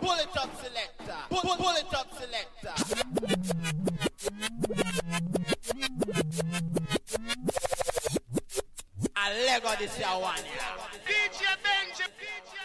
[0.00, 1.18] Pull it up, selector.
[1.30, 2.74] Pull, pull, pull it up, selector.
[9.16, 10.36] I lego this year one.
[11.08, 12.06] DJ Benji.
[12.20, 12.61] DJ